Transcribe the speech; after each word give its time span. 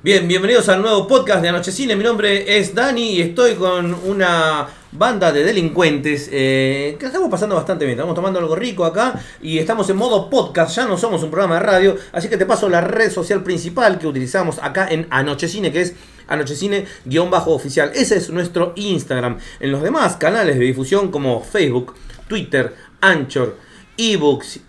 Bien, 0.00 0.28
bienvenidos 0.28 0.68
al 0.68 0.80
nuevo 0.80 1.08
podcast 1.08 1.42
de 1.42 1.48
Anochecine. 1.48 1.96
Mi 1.96 2.04
nombre 2.04 2.56
es 2.56 2.72
Dani 2.72 3.14
y 3.14 3.20
estoy 3.20 3.56
con 3.56 3.92
una 4.04 4.68
banda 4.92 5.32
de 5.32 5.42
delincuentes 5.42 6.28
eh, 6.30 6.96
que 7.00 7.06
estamos 7.06 7.28
pasando 7.28 7.56
bastante 7.56 7.84
bien. 7.84 7.98
Estamos 7.98 8.14
tomando 8.14 8.38
algo 8.38 8.54
rico 8.54 8.84
acá 8.84 9.20
y 9.42 9.58
estamos 9.58 9.90
en 9.90 9.96
modo 9.96 10.30
podcast. 10.30 10.76
Ya 10.76 10.86
no 10.86 10.96
somos 10.96 11.24
un 11.24 11.32
programa 11.32 11.56
de 11.56 11.62
radio, 11.62 11.96
así 12.12 12.28
que 12.28 12.36
te 12.36 12.46
paso 12.46 12.68
la 12.68 12.80
red 12.80 13.10
social 13.10 13.42
principal 13.42 13.98
que 13.98 14.06
utilizamos 14.06 14.60
acá 14.62 14.86
en 14.88 15.08
Anochecine, 15.10 15.72
que 15.72 15.80
es 15.80 15.96
Anochecine-oficial. 16.28 17.90
Ese 17.92 18.18
es 18.18 18.30
nuestro 18.30 18.74
Instagram. 18.76 19.38
En 19.58 19.72
los 19.72 19.82
demás 19.82 20.14
canales 20.14 20.60
de 20.60 20.64
difusión 20.64 21.10
como 21.10 21.42
Facebook, 21.42 21.96
Twitter, 22.28 22.72
Anchor, 23.00 23.56
eBooks 23.96 24.60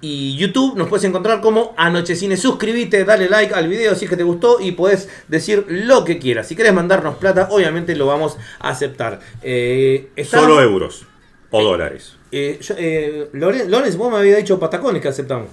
y 0.00 0.36
YouTube 0.36 0.76
nos 0.76 0.88
puedes 0.88 1.04
encontrar 1.04 1.40
como 1.40 1.74
Anochecine. 1.76 2.36
Suscríbete, 2.36 3.04
dale 3.04 3.28
like 3.28 3.54
al 3.54 3.68
video 3.68 3.94
si 3.94 4.04
es 4.04 4.10
que 4.10 4.16
te 4.16 4.22
gustó 4.22 4.60
y 4.60 4.72
puedes 4.72 5.08
decir 5.28 5.64
lo 5.68 6.04
que 6.04 6.18
quieras. 6.18 6.46
Si 6.46 6.54
quieres 6.54 6.72
mandarnos 6.72 7.16
plata, 7.16 7.48
obviamente 7.50 7.96
lo 7.96 8.06
vamos 8.06 8.36
a 8.60 8.68
aceptar. 8.70 9.20
Eh, 9.42 10.10
estamos- 10.16 10.46
Solo 10.46 10.62
euros 10.62 11.06
o 11.50 11.62
dólares. 11.62 12.14
Eh, 12.30 12.58
yo, 12.60 12.74
eh, 12.78 13.28
Loren- 13.32 13.68
Lorenz, 13.70 13.96
vos 13.96 14.12
me 14.12 14.18
habías 14.18 14.36
dicho 14.38 14.58
patacones 14.60 15.00
que 15.02 15.08
aceptamos. 15.08 15.48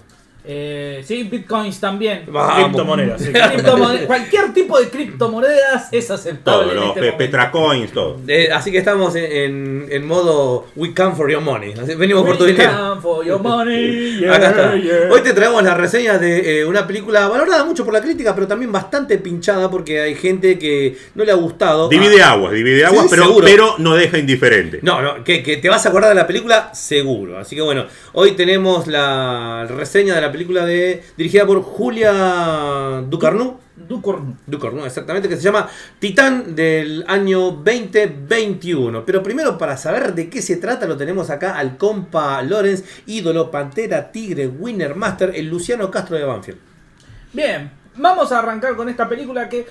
Eh, 0.47 1.01
sí, 1.05 1.23
bitcoins 1.23 1.79
también. 1.79 2.23
Vamos. 2.27 2.63
Criptomonedas, 2.65 3.21
sí. 3.21 3.31
Criptomone- 3.31 4.05
cualquier 4.05 4.53
tipo 4.53 4.79
de 4.79 4.89
criptomonedas 4.89 5.89
es 5.91 6.11
aceptable. 6.11 6.63
Todo, 6.65 6.71
en 6.71 6.75
los 6.79 6.87
este 6.89 7.01
pe-. 7.01 7.11
Petracoins, 7.13 7.91
todo. 7.91 8.19
Eh, 8.27 8.49
así 8.53 8.71
que 8.71 8.77
estamos 8.77 9.15
en, 9.15 9.25
en- 9.31 9.87
en 9.89 10.05
modo 10.07 10.67
We 10.75 10.93
come 10.93 11.15
for 11.15 11.31
your 11.31 11.41
money. 11.41 11.73
Venimos 11.97 12.23
por 12.25 12.37
tu 12.37 12.43
We 12.43 12.51
dinero. 12.51 12.71
come 12.89 13.01
for 13.01 13.25
your 13.25 13.41
money, 13.41 14.17
yeah, 14.19 14.35
Acá 14.35 14.49
está. 14.49 14.75
yeah. 14.75 15.09
Hoy 15.11 15.21
te 15.21 15.33
traemos 15.33 15.63
la 15.63 15.73
reseña 15.73 16.17
de 16.17 16.59
eh, 16.61 16.65
una 16.65 16.85
película 16.85 17.27
valorada 17.27 17.63
mucho 17.65 17.83
por 17.83 17.93
la 17.93 18.01
crítica, 18.01 18.35
pero 18.35 18.47
también 18.47 18.71
bastante 18.71 19.17
pinchada 19.17 19.69
porque 19.71 19.99
hay 20.01 20.15
gente 20.15 20.59
que 20.59 20.95
no 21.15 21.23
le 21.23 21.31
ha 21.31 21.35
gustado. 21.35 21.89
Divide 21.89 22.21
Ah, 22.21 22.31
aguas, 22.31 22.53
divide 22.53 22.79
Sí, 22.79 22.83
aguas, 22.83 23.07
pero, 23.09 23.23
seguro. 23.23 23.45
pero 23.45 23.75
no 23.79 23.95
deja 23.95 24.17
indiferente. 24.17 24.79
No, 24.81 25.01
no, 25.01 25.23
que, 25.23 25.41
que 25.43 25.57
te 25.57 25.69
vas 25.69 25.85
a 25.85 25.89
acordar 25.89 26.09
de 26.09 26.15
la 26.15 26.27
película 26.27 26.69
seguro. 26.73 27.37
Así 27.39 27.55
que 27.55 27.61
bueno, 27.61 27.85
hoy 28.13 28.31
tenemos 28.33 28.87
la 28.87 29.65
reseña 29.69 30.13
de 30.15 30.21
la 30.21 30.27
película 30.27 30.34
de 30.37 31.03
dirigida 31.17 31.45
por 31.45 31.61
Julia 31.61 33.03
Ducarnu. 33.09 33.65
Ducorn. 33.75 34.37
Ducornu, 34.47 34.85
exactamente, 34.85 35.27
que 35.27 35.35
se 35.35 35.41
llama 35.41 35.67
Titán 35.99 36.55
del 36.55 37.03
año 37.07 37.51
2021. 37.51 39.05
Pero 39.05 39.21
primero, 39.21 39.57
para 39.57 39.75
saber 39.75 40.15
de 40.15 40.29
qué 40.29 40.41
se 40.41 40.55
trata, 40.55 40.87
lo 40.87 40.95
tenemos 40.95 41.29
acá 41.29 41.57
al 41.57 41.77
compa 41.77 42.41
Lorenz, 42.41 42.83
ídolo, 43.05 43.51
pantera, 43.51 44.11
tigre, 44.11 44.47
winner, 44.47 44.95
master, 44.95 45.33
el 45.35 45.49
Luciano 45.49 45.91
Castro 45.91 46.15
de 46.15 46.23
Banfield. 46.23 46.59
Bien, 47.33 47.69
vamos 47.97 48.31
a 48.31 48.39
arrancar 48.39 48.77
con 48.77 48.87
esta 48.87 49.09
película 49.09 49.49
que 49.49 49.65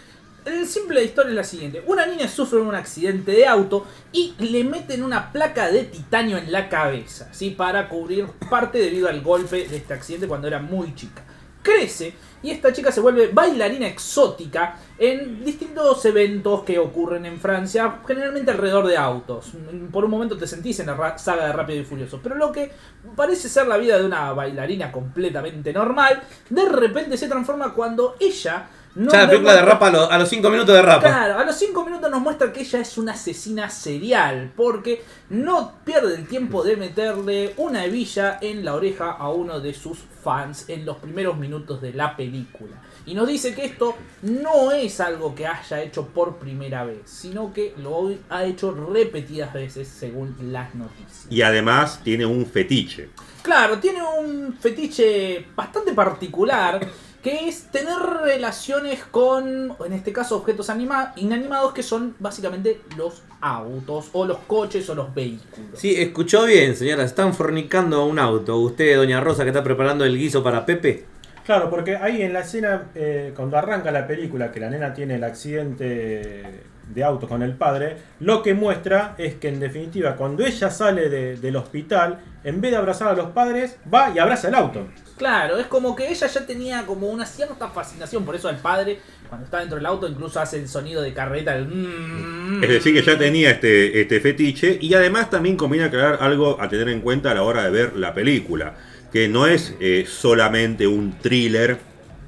el 0.44 0.66
simple 0.66 1.04
historia 1.04 1.30
es 1.30 1.36
la 1.36 1.44
siguiente. 1.44 1.82
Una 1.86 2.06
niña 2.06 2.28
sufre 2.28 2.60
un 2.60 2.74
accidente 2.74 3.32
de 3.32 3.46
auto 3.46 3.86
y 4.12 4.34
le 4.38 4.64
meten 4.64 5.02
una 5.02 5.32
placa 5.32 5.70
de 5.70 5.84
titanio 5.84 6.38
en 6.38 6.52
la 6.52 6.68
cabeza, 6.68 7.28
¿sí? 7.32 7.50
Para 7.50 7.88
cubrir 7.88 8.26
parte 8.50 8.78
debido 8.78 9.08
al 9.08 9.22
golpe 9.22 9.66
de 9.68 9.76
este 9.76 9.94
accidente 9.94 10.28
cuando 10.28 10.48
era 10.48 10.58
muy 10.60 10.94
chica. 10.94 11.22
Crece 11.62 12.12
y 12.42 12.50
esta 12.50 12.74
chica 12.74 12.92
se 12.92 13.00
vuelve 13.00 13.28
bailarina 13.28 13.86
exótica 13.86 14.76
en 14.98 15.42
distintos 15.42 16.04
eventos 16.04 16.62
que 16.62 16.78
ocurren 16.78 17.24
en 17.24 17.40
Francia, 17.40 18.00
generalmente 18.06 18.50
alrededor 18.50 18.86
de 18.86 18.98
autos. 18.98 19.52
Por 19.90 20.04
un 20.04 20.10
momento 20.10 20.36
te 20.36 20.46
sentís 20.46 20.78
en 20.80 20.88
la 20.88 21.16
saga 21.16 21.46
de 21.46 21.52
Rápido 21.54 21.80
y 21.80 21.84
Furioso, 21.84 22.20
pero 22.22 22.34
lo 22.34 22.52
que 22.52 22.70
parece 23.16 23.48
ser 23.48 23.66
la 23.66 23.78
vida 23.78 23.98
de 23.98 24.04
una 24.04 24.30
bailarina 24.34 24.92
completamente 24.92 25.72
normal, 25.72 26.22
de 26.50 26.68
repente 26.68 27.16
se 27.16 27.28
transforma 27.28 27.72
cuando 27.72 28.16
ella... 28.20 28.68
No 28.96 29.10
ya 29.10 29.22
la 29.22 29.28
película 29.28 29.54
de 29.54 29.62
rapa 29.62 29.88
a 29.88 29.90
los- 29.90 30.10
a 30.10 30.18
los 30.18 30.28
5 30.28 30.50
minutos 30.50 30.74
de 30.74 30.82
rapa. 30.82 31.00
Claro, 31.08 31.38
a 31.38 31.44
los 31.44 31.56
5 31.56 31.84
minutos 31.84 32.10
nos 32.10 32.20
muestra 32.20 32.52
que 32.52 32.60
ella 32.60 32.78
es 32.80 32.96
una 32.96 33.12
asesina 33.12 33.68
serial, 33.68 34.52
porque 34.56 35.02
no 35.30 35.72
pierde 35.84 36.14
el 36.14 36.28
tiempo 36.28 36.62
de 36.62 36.76
meterle 36.76 37.54
una 37.56 37.84
hebilla 37.84 38.38
en 38.40 38.64
la 38.64 38.74
oreja 38.74 39.10
a 39.10 39.30
uno 39.30 39.58
de 39.60 39.74
sus 39.74 39.98
fans 40.22 40.66
en 40.68 40.86
los 40.86 40.96
primeros 40.98 41.36
minutos 41.36 41.80
de 41.82 41.92
la 41.92 42.16
película. 42.16 42.80
Y 43.06 43.14
nos 43.14 43.28
dice 43.28 43.54
que 43.54 43.66
esto 43.66 43.96
no 44.22 44.72
es 44.72 44.98
algo 45.00 45.34
que 45.34 45.46
haya 45.46 45.82
hecho 45.82 46.06
por 46.06 46.36
primera 46.36 46.84
vez, 46.84 47.00
sino 47.04 47.52
que 47.52 47.74
lo 47.76 48.14
ha 48.30 48.44
hecho 48.44 48.70
repetidas 48.72 49.52
veces 49.52 49.88
según 49.88 50.34
las 50.52 50.74
noticias. 50.74 51.26
Y 51.28 51.42
además 51.42 52.00
tiene 52.02 52.24
un 52.24 52.46
fetiche. 52.46 53.10
Claro, 53.42 53.78
tiene 53.78 54.00
un 54.02 54.56
fetiche 54.58 55.44
bastante 55.54 55.92
particular 55.92 56.80
que 57.24 57.48
es 57.48 57.68
tener 57.72 57.96
relaciones 58.22 59.02
con, 59.10 59.74
en 59.84 59.92
este 59.94 60.12
caso, 60.12 60.36
objetos 60.36 60.68
anima- 60.68 61.14
inanimados 61.16 61.72
que 61.72 61.82
son 61.82 62.14
básicamente 62.20 62.82
los 62.98 63.22
autos 63.40 64.10
o 64.12 64.26
los 64.26 64.38
coches 64.40 64.88
o 64.90 64.94
los 64.94 65.12
vehículos. 65.14 65.70
Sí, 65.72 65.94
escuchó 65.96 66.44
bien, 66.44 66.76
señora. 66.76 67.02
Están 67.02 67.32
fornicando 67.32 68.02
a 68.02 68.04
un 68.04 68.18
auto. 68.18 68.58
Usted, 68.58 68.96
doña 68.96 69.20
Rosa, 69.22 69.42
que 69.42 69.48
está 69.50 69.64
preparando 69.64 70.04
el 70.04 70.18
guiso 70.18 70.44
para 70.44 70.66
Pepe. 70.66 71.06
Claro, 71.46 71.70
porque 71.70 71.96
ahí 71.96 72.22
en 72.22 72.34
la 72.34 72.40
escena, 72.40 72.90
eh, 72.94 73.32
cuando 73.34 73.56
arranca 73.56 73.90
la 73.90 74.06
película, 74.06 74.52
que 74.52 74.60
la 74.60 74.68
nena 74.68 74.92
tiene 74.92 75.16
el 75.16 75.24
accidente 75.24 76.60
de 76.88 77.04
auto 77.04 77.28
con 77.28 77.42
el 77.42 77.54
padre, 77.54 77.96
lo 78.20 78.42
que 78.42 78.54
muestra 78.54 79.14
es 79.18 79.34
que 79.34 79.48
en 79.48 79.60
definitiva, 79.60 80.16
cuando 80.16 80.44
ella 80.44 80.70
sale 80.70 81.08
de- 81.08 81.36
del 81.36 81.56
hospital, 81.56 82.20
en 82.44 82.60
vez 82.60 82.72
de 82.72 82.76
abrazar 82.76 83.08
a 83.08 83.14
los 83.14 83.30
padres, 83.30 83.78
va 83.92 84.12
y 84.14 84.18
abraza 84.18 84.48
el 84.48 84.54
auto. 84.54 84.86
Claro, 85.16 85.58
es 85.58 85.66
como 85.66 85.94
que 85.94 86.08
ella 86.08 86.26
ya 86.26 86.44
tenía 86.44 86.84
como 86.86 87.08
una 87.08 87.24
cierta 87.24 87.68
fascinación, 87.68 88.24
por 88.24 88.34
eso 88.34 88.50
el 88.50 88.56
padre, 88.56 88.98
cuando 89.28 89.44
está 89.44 89.60
dentro 89.60 89.76
del 89.76 89.86
auto, 89.86 90.08
incluso 90.08 90.40
hace 90.40 90.58
el 90.58 90.68
sonido 90.68 91.02
de 91.02 91.12
carreta. 91.14 91.56
El 91.56 91.68
mm. 91.68 92.64
Es 92.64 92.68
decir, 92.68 92.94
que 92.94 93.02
ya 93.02 93.16
tenía 93.16 93.50
este, 93.50 94.00
este 94.00 94.20
fetiche. 94.20 94.76
Y 94.80 94.92
además 94.94 95.30
también 95.30 95.56
conviene 95.56 95.86
aclarar 95.86 96.18
algo 96.20 96.60
a 96.60 96.68
tener 96.68 96.88
en 96.88 97.00
cuenta 97.00 97.30
a 97.30 97.34
la 97.34 97.42
hora 97.44 97.64
de 97.64 97.70
ver 97.70 97.96
la 97.96 98.12
película. 98.12 98.74
Que 99.12 99.28
no 99.28 99.46
es 99.46 99.74
eh, 99.80 100.04
solamente 100.08 100.86
un 100.88 101.18
thriller, 101.20 101.78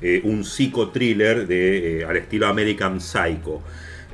eh, 0.00 0.20
un 0.24 0.44
psicotriller 0.44 1.46
de, 1.46 2.00
eh, 2.00 2.04
al 2.04 2.16
estilo 2.16 2.46
American 2.46 3.00
Psycho. 3.00 3.62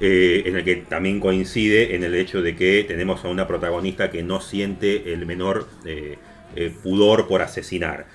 Eh, 0.01 0.43
en 0.47 0.57
el 0.57 0.65
que 0.65 0.77
también 0.77 1.21
coincide 1.21 1.95
en 1.95 2.03
el 2.03 2.15
hecho 2.15 2.43
de 2.43 2.57
que 2.57 2.85
tenemos 2.87 3.25
a 3.25 3.29
una 3.29 3.47
protagonista 3.47 4.11
que 4.11 4.23
no 4.23 4.41
siente 4.41 5.13
el 5.13 5.27
menor 5.27 5.69
eh, 5.85 6.19
eh, 6.57 6.75
pudor 6.83 7.29
por 7.29 7.43
asesinar. 7.43 8.07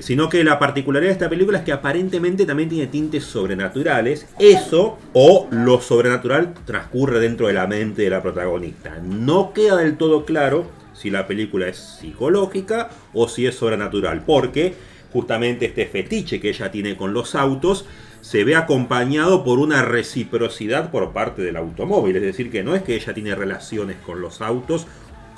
Sino 0.00 0.28
que 0.28 0.44
la 0.44 0.60
particularidad 0.60 1.08
de 1.08 1.12
esta 1.14 1.28
película 1.28 1.58
es 1.58 1.64
que 1.64 1.72
aparentemente 1.72 2.46
también 2.46 2.68
tiene 2.68 2.86
tintes 2.86 3.24
sobrenaturales. 3.24 4.28
Eso 4.38 4.98
o 5.14 5.48
lo 5.50 5.80
sobrenatural 5.80 6.54
transcurre 6.64 7.18
dentro 7.18 7.48
de 7.48 7.54
la 7.54 7.66
mente 7.66 8.02
de 8.02 8.10
la 8.10 8.22
protagonista. 8.22 9.00
No 9.02 9.52
queda 9.52 9.78
del 9.78 9.96
todo 9.96 10.24
claro 10.24 10.70
si 10.94 11.10
la 11.10 11.26
película 11.26 11.66
es 11.66 11.76
psicológica 11.76 12.90
o 13.12 13.28
si 13.28 13.46
es 13.46 13.56
sobrenatural. 13.56 14.22
Porque 14.24 14.74
justamente 15.12 15.66
este 15.66 15.86
fetiche 15.86 16.40
que 16.40 16.50
ella 16.50 16.70
tiene 16.70 16.96
con 16.96 17.12
los 17.12 17.34
autos 17.34 17.86
se 18.20 18.44
ve 18.44 18.56
acompañado 18.56 19.44
por 19.44 19.58
una 19.58 19.82
reciprocidad 19.82 20.90
por 20.90 21.12
parte 21.12 21.42
del 21.42 21.56
automóvil. 21.56 22.16
Es 22.16 22.22
decir, 22.22 22.50
que 22.50 22.62
no 22.62 22.74
es 22.74 22.82
que 22.82 22.94
ella 22.94 23.14
tiene 23.14 23.34
relaciones 23.34 23.96
con 24.04 24.20
los 24.20 24.40
autos 24.40 24.86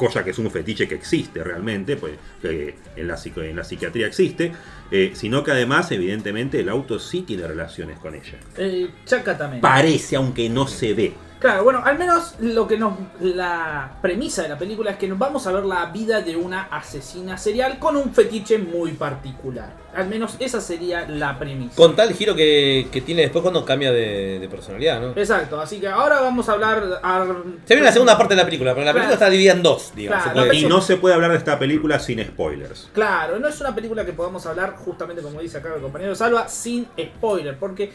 cosa 0.00 0.24
que 0.24 0.30
es 0.30 0.38
un 0.38 0.50
fetiche 0.50 0.88
que 0.88 0.94
existe 0.94 1.44
realmente, 1.44 1.94
pues 1.94 2.14
que 2.40 2.74
en 2.96 3.06
la, 3.06 3.18
en 3.36 3.56
la 3.56 3.64
psiquiatría 3.64 4.06
existe, 4.06 4.50
eh, 4.90 5.10
sino 5.12 5.44
que 5.44 5.50
además, 5.50 5.92
evidentemente, 5.92 6.58
el 6.58 6.70
auto 6.70 6.98
sí 6.98 7.20
tiene 7.20 7.46
relaciones 7.46 7.98
con 7.98 8.14
ella. 8.14 8.38
Eh, 8.56 8.88
chaca 9.04 9.36
también. 9.36 9.60
Parece, 9.60 10.16
aunque 10.16 10.48
no 10.48 10.66
se 10.66 10.94
ve. 10.94 11.12
Claro, 11.40 11.64
bueno, 11.64 11.80
al 11.82 11.98
menos 11.98 12.34
lo 12.40 12.68
que 12.68 12.76
nos. 12.76 12.92
La 13.20 13.92
premisa 14.02 14.42
de 14.42 14.50
la 14.50 14.58
película 14.58 14.90
es 14.90 14.98
que 14.98 15.08
nos 15.08 15.18
vamos 15.18 15.46
a 15.46 15.52
ver 15.52 15.64
la 15.64 15.86
vida 15.86 16.20
de 16.20 16.36
una 16.36 16.64
asesina 16.64 17.38
serial 17.38 17.78
con 17.78 17.96
un 17.96 18.12
fetiche 18.12 18.58
muy 18.58 18.92
particular. 18.92 19.72
Al 19.94 20.06
menos 20.08 20.36
esa 20.38 20.60
sería 20.60 21.08
la 21.08 21.38
premisa. 21.38 21.74
Con 21.76 21.96
tal 21.96 22.12
giro 22.12 22.34
que, 22.36 22.88
que 22.92 23.00
tiene 23.00 23.22
después 23.22 23.40
cuando 23.40 23.64
cambia 23.64 23.90
de, 23.90 24.38
de 24.38 24.48
personalidad, 24.50 25.00
¿no? 25.00 25.08
Exacto, 25.16 25.58
así 25.58 25.80
que 25.80 25.88
ahora 25.88 26.20
vamos 26.20 26.46
a 26.50 26.52
hablar. 26.52 27.00
a- 27.02 27.24
Se 27.64 27.74
viene 27.74 27.86
la 27.86 27.92
segunda 27.92 28.18
parte 28.18 28.34
de 28.34 28.40
la 28.42 28.44
película, 28.44 28.74
pero 28.74 28.84
la 28.84 28.92
película 28.92 29.16
Claro. 29.16 29.24
está 29.24 29.30
dividida 29.30 29.52
en 29.54 29.62
dos, 29.62 29.92
digamos. 29.96 30.22
Claro, 30.24 30.46
puede 30.46 30.56
Y 30.58 30.66
no 30.66 30.82
se 30.82 30.98
puede 30.98 31.14
hablar 31.14 31.30
de 31.30 31.38
esta 31.38 31.58
película 31.58 31.98
sin 31.98 32.22
spoilers. 32.22 32.90
Claro, 32.92 33.38
no 33.38 33.48
es 33.48 33.58
una 33.62 33.74
película 33.74 34.04
que 34.04 34.12
podamos 34.12 34.44
hablar 34.44 34.76
justamente 34.76 35.22
como 35.22 35.40
dice 35.40 35.56
acá 35.56 35.70
el 35.74 35.80
compañero 35.80 36.14
Salva, 36.14 36.48
sin 36.48 36.86
spoiler, 37.16 37.56
porque 37.58 37.92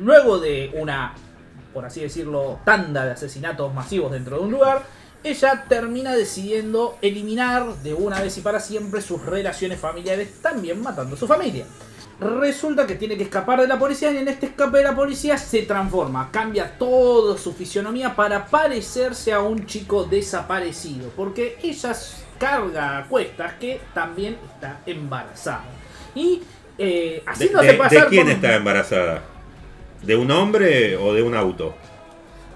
luego 0.00 0.38
de 0.38 0.70
una, 0.74 1.14
por 1.72 1.84
así 1.84 2.00
decirlo, 2.00 2.58
tanda 2.64 3.04
de 3.04 3.12
asesinatos 3.12 3.72
masivos 3.74 4.12
dentro 4.12 4.38
de 4.38 4.42
un 4.44 4.50
lugar, 4.52 4.82
ella 5.22 5.64
termina 5.68 6.14
decidiendo 6.16 6.96
eliminar 7.02 7.74
de 7.82 7.92
una 7.94 8.20
vez 8.22 8.38
y 8.38 8.40
para 8.40 8.58
siempre 8.60 9.00
sus 9.02 9.24
relaciones 9.24 9.78
familiares, 9.78 10.40
también 10.40 10.80
matando 10.82 11.14
a 11.14 11.18
su 11.18 11.26
familia. 11.26 11.66
Resulta 12.18 12.86
que 12.86 12.96
tiene 12.96 13.16
que 13.16 13.22
escapar 13.24 13.60
de 13.60 13.66
la 13.66 13.78
policía 13.78 14.10
y 14.12 14.18
en 14.18 14.28
este 14.28 14.46
escape 14.46 14.78
de 14.78 14.84
la 14.84 14.94
policía 14.94 15.38
se 15.38 15.62
transforma, 15.62 16.30
cambia 16.30 16.76
toda 16.78 17.38
su 17.38 17.52
fisionomía 17.54 18.14
para 18.14 18.44
parecerse 18.46 19.32
a 19.32 19.40
un 19.40 19.64
chico 19.64 20.04
desaparecido, 20.04 21.08
porque 21.16 21.58
ella 21.62 21.94
carga 22.38 22.98
a 22.98 23.06
cuestas 23.08 23.54
que 23.54 23.80
también 23.94 24.36
está 24.52 24.80
embarazada. 24.86 25.64
Y 26.14 26.42
eh, 26.76 27.22
¿De, 27.24 27.30
haciéndose 27.30 27.66
de- 27.68 27.74
pasar 27.74 28.04
de 28.04 28.08
quién 28.08 28.24
por- 28.26 28.32
está 28.34 28.54
embarazada? 28.56 29.22
¿De 30.02 30.16
un 30.16 30.30
hombre 30.30 30.96
o 30.96 31.12
de 31.12 31.22
un 31.22 31.34
auto? 31.34 31.74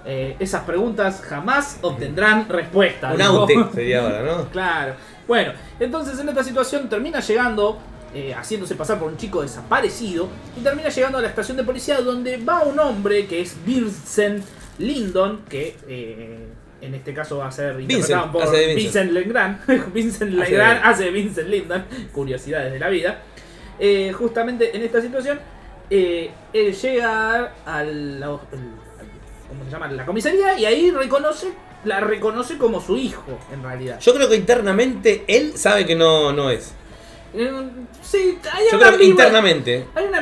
Eh, 0.06 0.36
esas 0.38 0.62
preguntas 0.64 1.22
jamás 1.22 1.78
obtendrán 1.82 2.48
respuesta. 2.48 3.12
Un 3.12 3.22
aute 3.22 3.54
sería 3.74 4.02
ahora, 4.02 4.22
¿no? 4.22 4.48
Claro. 4.50 4.94
Bueno, 5.26 5.52
entonces 5.80 6.18
en 6.18 6.28
esta 6.28 6.44
situación 6.44 6.88
termina 6.88 7.20
llegando, 7.20 7.78
eh, 8.14 8.34
haciéndose 8.34 8.74
pasar 8.74 8.98
por 8.98 9.10
un 9.10 9.16
chico 9.16 9.42
desaparecido, 9.42 10.28
y 10.58 10.60
termina 10.62 10.88
llegando 10.88 11.18
a 11.18 11.22
la 11.22 11.28
estación 11.28 11.56
de 11.56 11.64
policía 11.64 12.00
donde 12.00 12.36
va 12.38 12.62
un 12.62 12.78
hombre 12.78 13.26
que 13.26 13.40
es 13.40 13.56
Vincent 13.64 14.44
Lindon, 14.78 15.42
que 15.48 15.76
eh, 15.88 16.46
en 16.80 16.94
este 16.94 17.14
caso 17.14 17.38
va 17.38 17.48
a 17.48 17.52
ser 17.52 17.80
interpretado 17.80 18.24
Vincent, 18.24 18.32
por 18.32 18.42
Vincent, 18.42 18.76
Vincent. 18.76 19.12
Legrand. 19.12 19.66
Vincent 19.94 20.32
Legrand 20.32 20.80
hace 20.84 21.10
Vincent 21.10 21.48
Lindon, 21.48 21.84
curiosidades 22.12 22.72
de 22.72 22.78
la 22.78 22.88
vida. 22.88 23.22
Eh, 23.78 24.12
justamente 24.12 24.76
en 24.76 24.82
esta 24.82 25.00
situación, 25.00 25.40
eh, 25.90 26.30
él 26.52 26.74
llega 26.74 27.52
a 27.66 27.82
la, 27.84 28.26
al- 28.26 28.40
¿cómo 29.48 29.64
se 29.64 29.70
llama? 29.70 29.88
la 29.88 30.06
comisaría 30.06 30.58
y 30.58 30.64
ahí 30.64 30.90
reconoce, 30.90 31.48
la 31.84 32.00
reconoce 32.00 32.58
como 32.58 32.80
su 32.80 32.96
hijo, 32.96 33.38
en 33.52 33.62
realidad. 33.62 33.98
Yo 34.00 34.14
creo 34.14 34.28
que 34.28 34.36
internamente 34.36 35.24
él 35.28 35.52
sabe 35.56 35.84
que 35.86 35.94
no, 35.94 36.32
no 36.32 36.50
es. 36.50 36.72
Eh, 37.34 37.50
sí, 38.00 38.38
hay 38.52 38.64
Yo 38.70 38.78
una, 38.78 38.86
creo 38.88 38.98
que 38.98 39.04
ambigüe- 39.04 39.10
internamente. 39.10 39.84
hay 39.94 40.04
una 40.06 40.18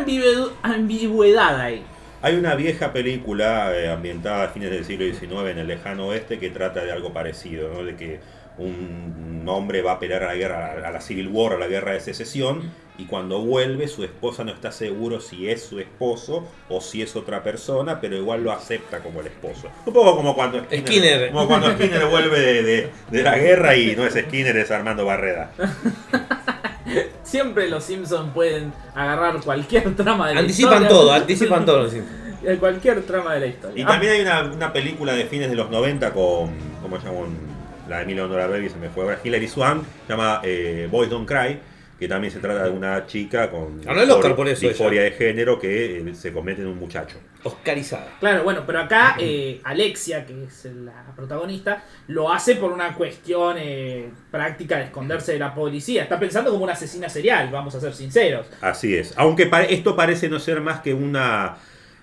ambigüedad 0.63 1.61
ahí. 1.61 1.85
Hay 2.25 2.37
una 2.37 2.55
vieja 2.55 2.93
película 2.93 3.77
eh, 3.77 3.89
ambientada 3.91 4.45
a 4.45 4.49
fines 4.49 4.71
del 4.71 4.85
siglo 4.85 5.05
XIX 5.05 5.51
en 5.51 5.59
el 5.59 5.67
lejano 5.67 6.07
oeste 6.07 6.39
que 6.39 6.51
trata 6.51 6.85
de 6.85 6.93
algo 6.93 7.13
parecido, 7.13 7.69
¿no? 7.75 7.85
de 7.85 7.97
que 7.97 8.21
un 8.59 9.45
hombre 9.47 9.83
va 9.83 9.93
a 9.93 9.99
pelear 9.99 10.23
a 10.25 10.27
la 10.29 10.35
guerra, 10.35 10.73
a 10.87 10.91
la 10.91 11.01
Civil 11.01 11.29
War, 11.29 11.55
a 11.55 11.59
la 11.59 11.67
guerra 11.67 11.93
de 11.93 12.01
secesión, 12.01 12.71
y 12.99 13.07
cuando 13.07 13.41
vuelve 13.41 13.89
su 13.89 14.05
esposa 14.05 14.45
no 14.45 14.53
está 14.53 14.71
seguro 14.71 15.21
si 15.21 15.49
es 15.49 15.63
su 15.65 15.81
esposo 15.81 16.47
o 16.69 16.81
si 16.81 17.01
es 17.03 17.17
otra 17.17 17.43
persona, 17.43 18.01
pero 18.01 18.17
igual 18.17 18.45
lo 18.45 18.53
acepta 18.53 19.01
como 19.01 19.21
el 19.21 19.27
esposo. 19.29 19.69
Un 19.87 19.93
poco 19.95 20.15
como 20.15 20.35
cuando 20.35 20.59
Skinner, 20.65 20.87
Skinner. 20.87 21.33
Como 21.33 21.49
cuando 21.49 21.73
Skinner 21.73 22.07
vuelve 22.07 22.39
de, 22.41 22.63
de- 22.63 22.91
de 23.11 23.23
la 23.23 23.39
guerra 23.39 23.75
y 23.77 23.97
no 23.97 24.05
es 24.07 24.15
Skinner, 24.15 24.57
es 24.57 24.71
Armando 24.71 25.05
Barreda. 25.07 25.51
Siempre 27.23 27.69
los 27.69 27.85
Simpsons 27.85 28.31
pueden 28.35 28.73
agarrar 28.95 29.41
cualquier 29.41 29.95
trama 29.97 30.29
de 30.29 30.35
la 30.35 30.41
Anticipan 30.41 30.83
historia. 30.83 30.89
todo, 30.89 31.13
anticipan 31.13 31.65
todo. 31.65 31.89
sí. 31.91 32.01
Eh, 32.45 32.57
Cualquier 32.59 33.01
trama 33.03 33.35
de 33.35 33.39
la 33.41 33.47
historia. 33.47 33.81
Y 33.81 33.87
también 33.87 34.15
hay 34.15 34.21
una, 34.23 34.43
una 34.53 34.73
película 34.73 35.13
de 35.13 35.27
fines 35.27 35.49
de 35.49 35.55
los 35.55 35.71
90 35.71 36.13
con, 36.13 36.51
¿cómo 36.83 36.99
se 37.01 37.07
llama? 37.07 37.19
Un- 37.21 37.52
La 37.89 38.05
de 38.05 38.15
Dora 38.15 38.47
Baby 38.47 38.69
se 38.69 38.77
me 38.77 38.89
fue 38.89 39.05
ahora, 39.05 39.19
Hilary 39.23 39.49
Swank, 39.49 39.85
se 40.07 40.13
llama 40.13 40.41
eh, 40.45 40.89
Boys 40.91 41.11
Don't 41.11 41.29
Cry, 41.29 41.59
que 41.99 42.09
también 42.09 42.33
se 42.33 42.41
trata 42.41 42.65
de 42.65 42.71
una 42.71 43.07
chica 43.07 43.51
con 43.51 43.81
el 43.87 44.11
Oscar 44.11 44.35
por 44.35 44.49
eso 44.49 44.67
disforia 44.69 45.03
de 45.03 45.13
género 45.13 45.59
que 45.59 45.99
eh, 45.99 46.15
se 46.15 46.33
convierte 46.33 46.63
en 46.63 46.69
un 46.69 46.79
muchacho. 46.79 47.17
Oscarizada. 47.45 48.07
Claro, 48.21 48.45
bueno, 48.45 48.63
pero 48.65 48.81
acá 48.81 49.17
eh, 49.19 49.61
Alexia, 49.65 50.25
que 50.25 50.45
es 50.45 50.65
la 50.67 51.05
protagonista, 51.17 51.85
lo 52.07 52.33
hace 52.33 52.55
por 52.55 52.71
una 52.73 52.95
cuestión 52.95 53.57
eh, 53.59 54.11
práctica 54.31 54.79
de 54.79 54.85
esconderse 54.85 55.33
de 55.33 55.39
la 55.41 55.53
policía. 55.55 56.05
Está 56.05 56.21
pensando 56.21 56.51
como 56.53 56.63
una 56.65 56.75
asesina 56.75 57.09
serial, 57.09 57.51
vamos 57.51 57.75
a 57.75 57.81
ser 57.81 57.95
sinceros. 57.95 58.47
Así 58.61 58.97
es. 58.97 59.13
Aunque 59.17 59.51
esto 59.71 59.97
parece 59.97 60.29
no 60.29 60.39
ser 60.39 60.61
más 60.61 60.81
que 60.81 60.95
una... 60.95 61.57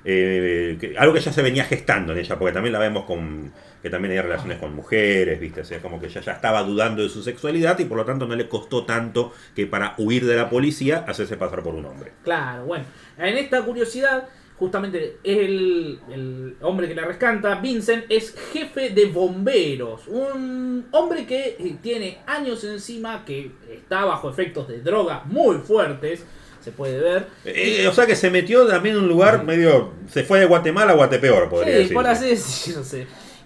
eh, 0.04 0.78
que- 0.80 0.98
algo 0.98 1.14
que 1.14 1.22
ya 1.22 1.32
se 1.32 1.42
venía 1.42 1.64
gestando 1.64 2.12
en 2.14 2.20
ella, 2.20 2.38
porque 2.38 2.54
también 2.54 2.74
la 2.74 2.80
vemos 2.80 3.06
con 3.06 3.52
que 3.82 3.90
también 3.90 4.12
hay 4.14 4.22
relaciones 4.22 4.58
con 4.60 4.76
mujeres, 4.76 5.40
¿viste? 5.40 5.62
O 5.62 5.66
sea, 5.66 5.80
como 5.82 6.00
que 6.00 6.08
ella 6.08 6.22
ya 6.22 6.34
estaba 6.34 6.64
dudando 6.64 7.02
de 7.04 7.10
su 7.10 7.24
sexualidad 7.24 7.80
y 7.80 7.86
por 7.86 7.98
lo 7.98 8.06
tanto 8.06 8.28
no 8.28 8.36
le 8.36 8.48
costó 8.50 8.86
tanto 8.86 9.32
que 9.56 9.66
para 9.68 9.96
huir 9.98 10.26
de 10.26 10.36
la 10.36 10.50
policía 10.50 11.06
hacerse 11.08 11.38
pasar 11.38 11.64
por 11.64 11.76
un 11.76 11.86
hombre. 11.86 12.12
Claro, 12.24 12.66
bueno, 12.66 12.86
en 13.18 13.38
esta 13.38 13.62
curiosidad, 13.64 14.28
justamente 14.58 15.18
el, 15.24 16.00
el 16.12 16.58
hombre 16.62 16.90
que 16.90 16.96
la 16.96 17.06
rescata, 17.06 17.56
Vincent, 17.56 18.04
es 18.10 18.36
jefe 18.52 18.90
de 18.90 19.06
bomberos. 19.06 20.08
Un 20.08 20.88
hombre 20.92 21.26
que 21.26 21.56
eh, 21.58 21.78
tiene 21.82 22.18
años 22.28 22.64
encima, 22.66 23.24
que 23.24 23.52
está 23.72 24.04
bajo 24.04 24.30
efectos 24.30 24.68
de 24.68 24.82
drogas 24.82 25.26
muy 25.26 25.60
fuertes, 25.60 26.26
se 26.60 26.72
puede 26.74 27.00
ver. 27.00 27.28
Eh, 27.46 27.88
o 27.88 27.94
sea 27.94 28.06
que 28.06 28.18
se 28.18 28.30
metió 28.30 28.68
también 28.68 28.98
en 28.98 29.04
un 29.04 29.08
lugar 29.08 29.46
medio. 29.46 29.94
Se 30.10 30.24
fue 30.26 30.42
de 30.42 30.46
Guatemala 30.46 30.92
a 30.92 30.96
Guatepeor, 30.96 31.48
podría 31.50 31.74
Sí, 31.76 31.80
decir. 31.80 31.94
por 31.94 32.06
así 32.06 32.28
decirlo. 32.28 32.84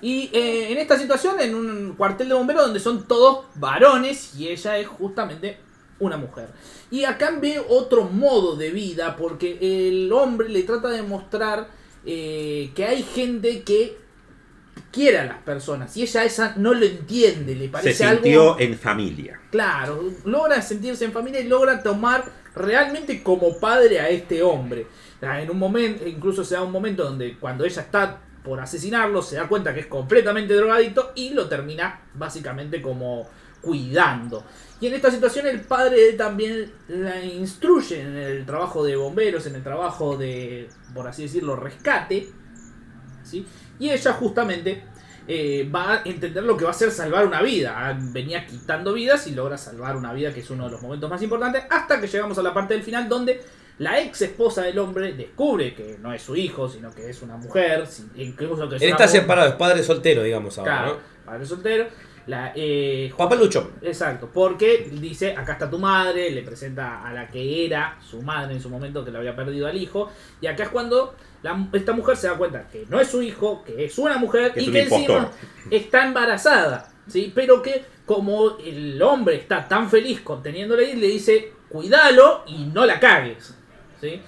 Y 0.04 0.30
eh, 0.34 0.70
en 0.70 0.80
esta 0.80 1.00
situación, 1.00 1.40
en 1.40 1.56
un 1.56 1.94
cuartel 1.94 2.28
de 2.28 2.34
bomberos 2.34 2.66
donde 2.66 2.82
son 2.82 3.08
todos 3.08 3.46
varones 3.56 4.36
y 4.36 4.50
ella 4.50 4.78
es 4.78 4.86
justamente 4.86 5.60
una 5.98 6.18
mujer. 6.18 6.50
Y 6.92 7.06
acá 7.06 7.32
ve 7.40 7.64
otro 7.70 8.04
modo 8.04 8.58
de 8.58 8.70
vida 8.72 9.16
porque 9.16 9.58
el 9.62 10.12
hombre 10.12 10.50
le 10.50 10.64
trata 10.64 10.90
de 10.90 11.04
mostrar 11.04 11.70
eh, 12.06 12.72
que 12.76 12.84
hay 12.84 13.02
gente 13.02 13.64
que 13.64 13.98
quiere 14.92 15.20
a 15.20 15.26
las 15.26 15.38
personas 15.38 15.96
y 15.96 16.02
ella 16.02 16.26
esa 16.26 16.54
no 16.58 16.74
lo 16.74 16.86
entiende, 16.86 17.56
le 17.56 17.68
Se 17.68 17.72
parece 17.72 18.06
sintió 18.06 18.42
algo... 18.42 18.60
en 18.60 18.78
familia. 18.78 19.40
Claro, 19.52 20.04
logra 20.26 20.62
sentirse 20.62 21.06
en 21.06 21.14
familia 21.14 21.40
y 21.40 21.48
logra 21.48 21.82
tomar 21.82 22.30
realmente 22.54 23.24
como 23.24 23.58
padre 23.58 24.02
a 24.02 24.10
este 24.10 24.44
hombre. 24.44 24.86
En 25.22 25.50
un 25.50 25.58
momento, 25.58 26.06
incluso 26.06 26.44
se 26.44 26.56
da 26.56 26.62
un 26.64 26.74
momento 26.74 27.06
donde 27.06 27.38
cuando 27.40 27.64
ella 27.64 27.82
está 27.82 28.20
por 28.44 28.60
asesinarlo, 28.60 29.22
se 29.22 29.38
da 29.38 29.48
cuenta 29.48 29.74
que 29.74 29.81
es 29.81 29.88
completamente 29.88 30.54
drogadicto 30.54 31.13
y 31.16 31.31
lo 31.31 31.48
termina 31.48 32.01
básicamente 32.13 32.81
como 32.81 33.28
cuidando. 33.62 34.44
Y 34.81 34.88
en 34.88 34.94
esta 34.94 35.10
situación 35.10 35.48
el 35.48 35.62
padre 35.62 36.13
también 36.13 36.72
la 36.90 37.24
instruye 37.24 38.01
en 38.01 38.18
el 38.18 38.45
trabajo 38.45 38.84
de 38.84 38.98
bomberos, 38.98 39.45
en 39.48 39.56
el 39.56 39.63
trabajo 39.63 40.18
de, 40.18 40.68
por 40.94 41.07
así 41.07 41.24
decirlo, 41.24 41.56
rescate. 41.56 42.28
¿sí? 43.24 43.45
Y 43.80 43.90
ella 43.90 44.13
justamente 44.13 44.84
eh, 45.25 45.69
va 45.74 45.94
a 45.94 46.01
entender 46.04 46.44
lo 46.44 46.57
que 46.57 46.66
va 46.66 46.72
a 46.72 46.74
ser 46.74 46.92
salvar 46.92 47.25
una 47.25 47.42
vida. 47.42 47.74
Ah, 47.78 47.98
Venía 47.98 48.45
quitando 48.45 48.94
vidas 48.94 49.25
y 49.28 49.31
logra 49.31 49.57
salvar 49.57 49.95
una 49.95 50.12
vida, 50.12 50.34
que 50.34 50.42
es 50.42 50.50
uno 50.50 50.66
de 50.66 50.72
los 50.72 50.81
momentos 50.81 51.10
más 51.10 51.22
importantes, 51.22 51.63
hasta 51.69 52.01
que 52.01 52.07
llegamos 52.07 52.38
a 52.38 52.44
la 52.44 52.54
parte 52.54 52.74
del 52.74 52.84
final 52.84 53.07
donde 53.07 53.42
la 53.83 54.00
ex 54.01 54.21
esposa 54.21 54.63
del 54.63 54.80
hombre 54.80 55.13
descubre 55.13 55.74
que 55.75 55.97
no 56.00 56.13
es 56.13 56.21
su 56.21 56.35
hijo, 56.35 56.68
sino 56.69 56.89
que 56.91 57.09
es 57.09 57.21
una 57.21 57.38
mujer, 57.38 57.83
incluso 58.15 58.68
que 58.69 58.77
es 58.77 58.81
Él 58.81 58.88
una 58.89 58.95
está 58.95 59.07
separado, 59.07 59.50
es 59.50 59.56
padre 59.56 59.83
soltero, 59.83 60.24
digamos 60.24 60.57
ahora, 60.57 60.71
Claro, 60.71 60.94
¿no? 60.94 61.25
padre 61.25 61.45
soltero. 61.45 61.88
La, 62.25 62.53
eh, 62.56 63.12
Papelucho. 63.18 63.71
Exacto, 63.81 64.30
porque 64.33 64.89
dice, 64.94 65.33
acá 65.35 65.53
está 65.53 65.69
tu 65.69 65.77
madre, 65.77 66.31
le 66.31 66.41
presenta 66.41 67.06
a 67.06 67.11
la 67.11 67.28
que 67.28 67.66
era 67.66 67.97
su 68.02 68.21
madre 68.21 68.54
en 68.54 68.61
su 68.61 68.69
momento 68.69 69.04
que 69.04 69.11
le 69.11 69.18
había 69.18 69.35
perdido 69.35 69.68
al 69.68 69.75
hijo, 69.75 70.09
y 70.40 70.47
acá 70.47 70.63
es 70.63 70.69
cuando 70.69 71.16
la- 71.42 71.68
esta 71.73 71.92
mujer 71.92 72.16
se 72.16 72.28
da 72.28 72.35
cuenta 72.37 72.69
que 72.71 72.85
no 72.87 73.02
es 73.02 73.09
su 73.09 73.21
hijo, 73.21 73.61
que 73.66 73.83
es 73.83 73.97
una 73.97 74.18
mujer 74.18 74.54
Que 74.54 74.61
y 74.61 74.68
un 74.68 74.71
que 74.73 74.83
impostor. 74.83 75.18
encima 75.18 75.31
está 75.69 76.07
embarazada, 76.07 76.90
¿sí? 77.09 77.30
Pero 77.35 77.61
que 77.61 77.83
como 78.06 78.57
el 78.57 79.02
hombre 79.02 79.35
está 79.35 79.68
tan 79.68 79.90
feliz 79.90 80.21
conteniéndole 80.21 80.85
ahí, 80.85 80.95
le 80.95 81.07
dice, 81.07 81.52
cuídalo 81.68 82.44
y 82.47 82.68
no 82.68 82.85
la 82.85 83.02
cagues, 83.02 83.54
¿sí? 84.04 84.22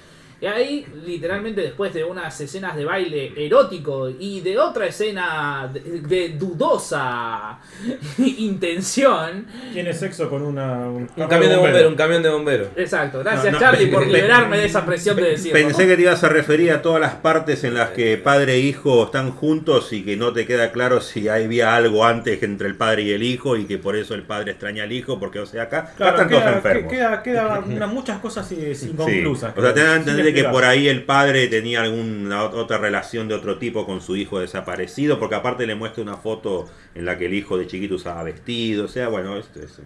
Y 0.46 0.48
ahí, 0.48 0.86
literalmente, 1.04 1.60
después 1.62 1.92
de 1.92 2.04
unas 2.04 2.40
escenas 2.40 2.76
de 2.76 2.86
baile 2.86 3.34
erótico 3.36 4.12
y 4.12 4.42
de 4.42 4.60
otra 4.60 4.86
escena 4.86 5.68
de, 5.74 5.80
de 6.02 6.30
dudosa 6.38 7.58
intención. 8.20 9.48
Tiene 9.74 9.92
sexo 9.92 10.30
con 10.30 10.44
una, 10.44 10.88
un, 10.88 11.10
Un 11.16 11.28
camión 11.28 11.50
de 11.50 11.58
bombero, 11.58 11.90
un 11.90 11.96
camión 11.96 12.22
de 12.22 12.30
bombero. 12.30 12.68
Exacto, 12.76 13.20
gracias 13.20 13.46
No, 13.46 13.52
no, 13.54 13.60
Charlie 13.60 13.88
por 13.92 14.06
liberarme 14.06 14.58
de 14.60 14.66
esa 14.66 14.86
presión 14.86 15.16
de 15.16 15.24
decirlo. 15.32 15.54
Pensé 15.54 15.82
¿no? 15.84 15.90
que 15.90 15.96
te 15.96 16.02
ibas 16.04 16.24
a 16.24 16.30
referir 16.30 16.72
a 16.72 16.82
todas 16.84 17.02
las 17.02 17.16
partes 17.16 17.64
en 17.64 17.74
las 17.74 17.90
que 17.90 18.18
padre 18.18 18.54
e 18.54 18.60
hijo 18.60 19.06
están 19.06 19.32
juntos 19.32 19.94
y 19.94 20.04
que 20.04 20.16
no 20.16 20.32
te 20.32 20.46
queda 20.46 20.72
claro 20.72 21.02
si 21.02 21.28
había 21.28 21.76
algo 21.76 22.06
antes 22.06 22.44
entre 22.44 22.68
el 22.68 22.76
padre 22.76 23.02
y 23.02 23.12
el 23.14 23.24
hijo 23.24 23.58
y 23.58 23.66
que 23.66 23.80
por 23.80 23.96
eso 23.96 24.14
el 24.14 24.22
padre 24.22 24.52
extraña 24.52 24.84
al 24.84 24.92
hijo 24.92 25.20
porque 25.20 25.40
o 25.40 25.46
sea 25.48 25.64
acá, 25.64 25.80
acá 25.80 25.94
Claro, 25.98 26.12
están 26.18 26.30
todos 26.30 26.44
queda, 26.44 26.56
enfermos. 26.56 26.92
que- 26.92 26.98
queda, 26.98 27.24
queda 27.24 27.60
una- 27.66 27.88
muchas 27.88 28.20
cosas 28.20 28.48
Sí. 28.48 28.56
inconclusas. 28.92 29.54
O 29.58 29.62
sea, 29.62 29.74
te 29.74 29.82
dan 29.84 29.94
a 29.94 29.96
entender 29.96 30.34
que 30.34 30.35
explicar. 30.42 30.52
por 30.54 30.64
ahí 30.66 30.88
el 30.88 31.04
padre 31.04 31.48
tenía 31.48 31.82
alguna 31.84 32.44
ot- 32.44 32.54
otra 32.54 32.78
relación 32.78 33.28
de 33.28 33.36
otro 33.36 33.58
tipo 33.58 33.86
con 33.86 34.02
su 34.02 34.16
hijo 34.16 34.40
desaparecido, 34.40 35.20
porque 35.20 35.36
aparte 35.36 35.66
le 35.68 35.76
muestra 35.76 36.04
una 36.04 36.18
foto 36.18 36.68
en 36.94 37.06
la 37.06 37.18
que 37.18 37.26
el 37.28 37.34
hijo 37.34 37.58
de 37.58 37.68
chiquito 37.68 37.96
usaba 37.96 38.24
vestido, 38.24 38.86
o 38.86 38.88
sea, 38.88 39.08
bueno, 39.10 39.38
esto 39.38 39.60
es 39.62 39.80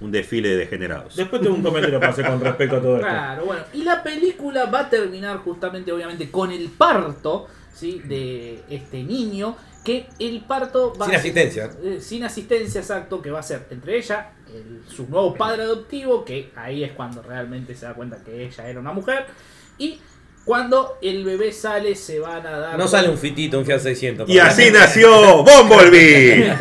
un- 0.00 0.10
desfile 0.12 0.48
de 0.50 0.56
degenerados. 0.56 1.16
Después 1.16 1.40
tengo 1.42 1.54
un 1.56 1.62
comentario 1.62 1.98
para 2.00 2.12
hacer 2.12 2.26
con 2.26 2.40
respecto 2.40 2.76
a 2.76 2.80
todo 2.80 2.96
esto. 2.96 3.06
Claro, 3.08 3.44
bueno. 3.46 3.62
Y 3.74 3.82
la 3.84 4.02
película 4.02 4.64
va 4.66 4.80
a 4.80 4.90
terminar 4.90 5.38
justamente, 5.38 5.92
obviamente, 5.92 6.30
con 6.30 6.50
el 6.50 6.68
parto 6.70 7.46
¿sí? 7.74 8.00
de 8.04 8.62
este 8.70 9.02
niño. 9.02 9.56
Que 9.82 10.06
el 10.18 10.42
parto 10.42 10.92
va 11.00 11.06
Sin 11.06 11.14
a 11.14 11.18
asistencia. 11.18 11.70
eh, 11.82 11.98
sin 12.02 12.22
asistencia, 12.22 12.82
exacto, 12.82 13.22
que 13.22 13.30
va 13.30 13.40
a 13.40 13.42
ser 13.42 13.66
entre 13.70 13.96
ella, 13.96 14.32
el- 14.54 14.82
su 14.94 15.08
nuevo 15.08 15.34
padre 15.34 15.62
adoptivo, 15.62 16.22
que 16.22 16.50
ahí 16.54 16.84
es 16.84 16.92
cuando 16.92 17.22
realmente 17.22 17.74
se 17.74 17.86
da 17.86 17.94
cuenta 17.94 18.22
que 18.22 18.44
ella 18.44 18.68
era 18.68 18.78
una 18.78 18.92
mujer, 18.92 19.24
y 19.80 19.98
Cuando 20.44 20.98
el 21.02 21.22
bebé 21.22 21.52
sale, 21.52 21.94
se 21.94 22.18
van 22.18 22.46
a 22.46 22.58
dar. 22.58 22.78
No 22.78 22.88
sale 22.88 23.08
un 23.08 23.18
fitito, 23.18 23.58
un 23.58 23.64
Fiat 23.66 23.80
600. 23.80 24.28
Y 24.28 24.38
así 24.38 24.70
nació 24.70 25.44
Bumblebee. 25.44 26.56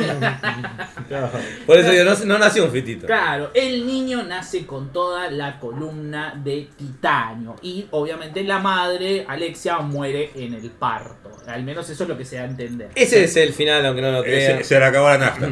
Por 1.66 1.78
eso 1.78 1.94
yo 1.94 2.04
no, 2.04 2.14
no 2.26 2.38
nació 2.38 2.66
un 2.66 2.72
fitito. 2.72 3.08
Claro, 3.08 3.52
el 3.54 3.88
niño 3.88 4.22
nace 4.24 4.66
con 4.66 4.92
toda 4.92 5.32
la 5.32 5.60
columna 5.60 6.40
de 6.44 6.68
titanio. 6.78 7.56
Y 7.62 7.88
obviamente 7.92 8.44
la 8.44 8.60
madre, 8.60 9.26
Alexia, 9.28 9.80
muere 9.80 10.32
en 10.36 10.54
el 10.54 10.70
parto. 10.70 11.32
Al 11.48 11.64
menos 11.64 11.90
eso 11.90 12.04
es 12.04 12.10
lo 12.10 12.18
que 12.18 12.26
se 12.26 12.36
da 12.36 12.44
a 12.44 12.46
entender. 12.46 12.90
Ese 12.94 13.24
es 13.24 13.36
el 13.38 13.54
final, 13.54 13.86
aunque 13.86 14.02
no 14.02 14.12
lo 14.12 14.24
crean. 14.24 14.60
se, 14.60 14.64
se 14.66 14.80
le 14.80 14.86
acabó 14.86 15.08
la 15.10 15.18
nafta. 15.18 15.50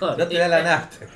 No 0.00 0.28
te 0.28 0.38
da 0.38 0.48
la 0.48 0.62
nafta. 0.62 1.06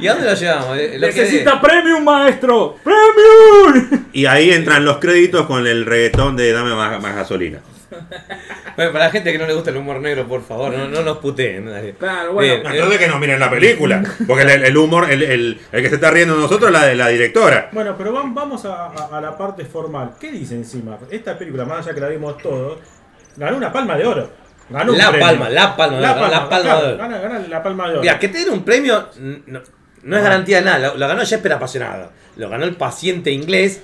¿Y 0.00 0.08
a 0.08 0.14
dónde 0.14 0.30
lo 0.30 0.34
llevamos? 0.36 0.78
Eh, 0.78 0.98
lo 0.98 1.06
Necesita 1.06 1.60
premium, 1.60 2.02
maestro. 2.04 2.76
¡Premium! 2.82 4.04
Y 4.12 4.26
ahí 4.26 4.50
entran 4.50 4.84
los 4.84 4.98
créditos 4.98 5.46
con 5.46 5.66
el 5.66 5.86
reggaetón 5.86 6.36
de 6.36 6.52
Dame 6.52 6.74
más, 6.74 7.00
más 7.00 7.14
gasolina. 7.14 7.60
Bueno, 8.76 8.90
para 8.92 9.04
la 9.04 9.10
gente 9.12 9.30
que 9.30 9.38
no 9.38 9.46
le 9.46 9.54
gusta 9.54 9.70
el 9.70 9.76
humor 9.76 10.00
negro, 10.00 10.26
por 10.26 10.42
favor, 10.44 10.72
no, 10.72 10.88
no 10.88 11.02
nos 11.02 11.18
puteen. 11.18 11.66
dale. 11.66 11.92
Claro, 11.94 12.32
bueno. 12.32 12.54
Bien, 12.62 12.74
Entonces 12.74 12.98
que 12.98 13.06
no 13.06 13.18
miren 13.20 13.38
la 13.38 13.48
película. 13.50 14.02
Porque 14.26 14.42
el, 14.42 14.64
el 14.64 14.76
humor, 14.76 15.08
el, 15.10 15.22
el- 15.22 15.60
el 15.70 15.82
que 15.82 15.88
se 15.88 15.94
está 15.94 16.10
riendo 16.10 16.34
de 16.34 16.40
nosotros 16.40 16.70
es 16.70 16.72
la 16.80 16.86
de 16.86 16.96
la 16.96 17.08
directora. 17.08 17.68
Bueno, 17.70 17.94
pero 17.96 18.12
vam- 18.12 18.34
vamos 18.34 18.64
a, 18.64 18.86
a- 18.86 19.16
a 19.16 19.20
la 19.20 19.38
parte 19.38 19.64
formal. 19.64 20.14
¿Qué 20.18 20.32
dice 20.32 20.54
encima? 20.56 20.98
Esta 21.08 21.38
película, 21.38 21.64
más 21.64 21.86
allá 21.86 21.94
que 21.94 22.00
la 22.00 22.08
vimos 22.08 22.36
todos, 22.38 22.78
ganó 23.36 23.56
una 23.56 23.72
palma 23.72 23.96
de 23.96 24.06
oro. 24.06 24.43
Ganó 24.70 24.92
La 24.92 25.12
palma, 25.18 25.50
la 25.50 25.76
palma, 25.76 26.00
La 26.00 26.08
la 26.08 26.14
palma, 26.20 26.48
palma 26.48 26.70
claro, 26.70 26.80
de 26.86 26.88
oro. 26.94 26.98
gana, 26.98 27.18
gana 27.18 27.38
la 27.48 27.62
palma 27.62 27.84
de 27.86 27.90
oro. 27.92 28.00
Mira, 28.00 28.18
que 28.18 28.28
te 28.28 28.38
den 28.38 28.50
un 28.50 28.64
premio 28.64 29.08
no, 29.46 29.60
no 30.02 30.16
es 30.16 30.22
garantía 30.22 30.58
de 30.58 30.64
nada. 30.64 30.78
Lo, 30.78 30.96
lo 30.96 31.08
ganó 31.08 31.20
Jesper 31.24 31.52
apasionado. 31.52 32.10
Lo 32.36 32.48
ganó 32.48 32.64
el 32.64 32.74
paciente 32.76 33.30
inglés. 33.30 33.82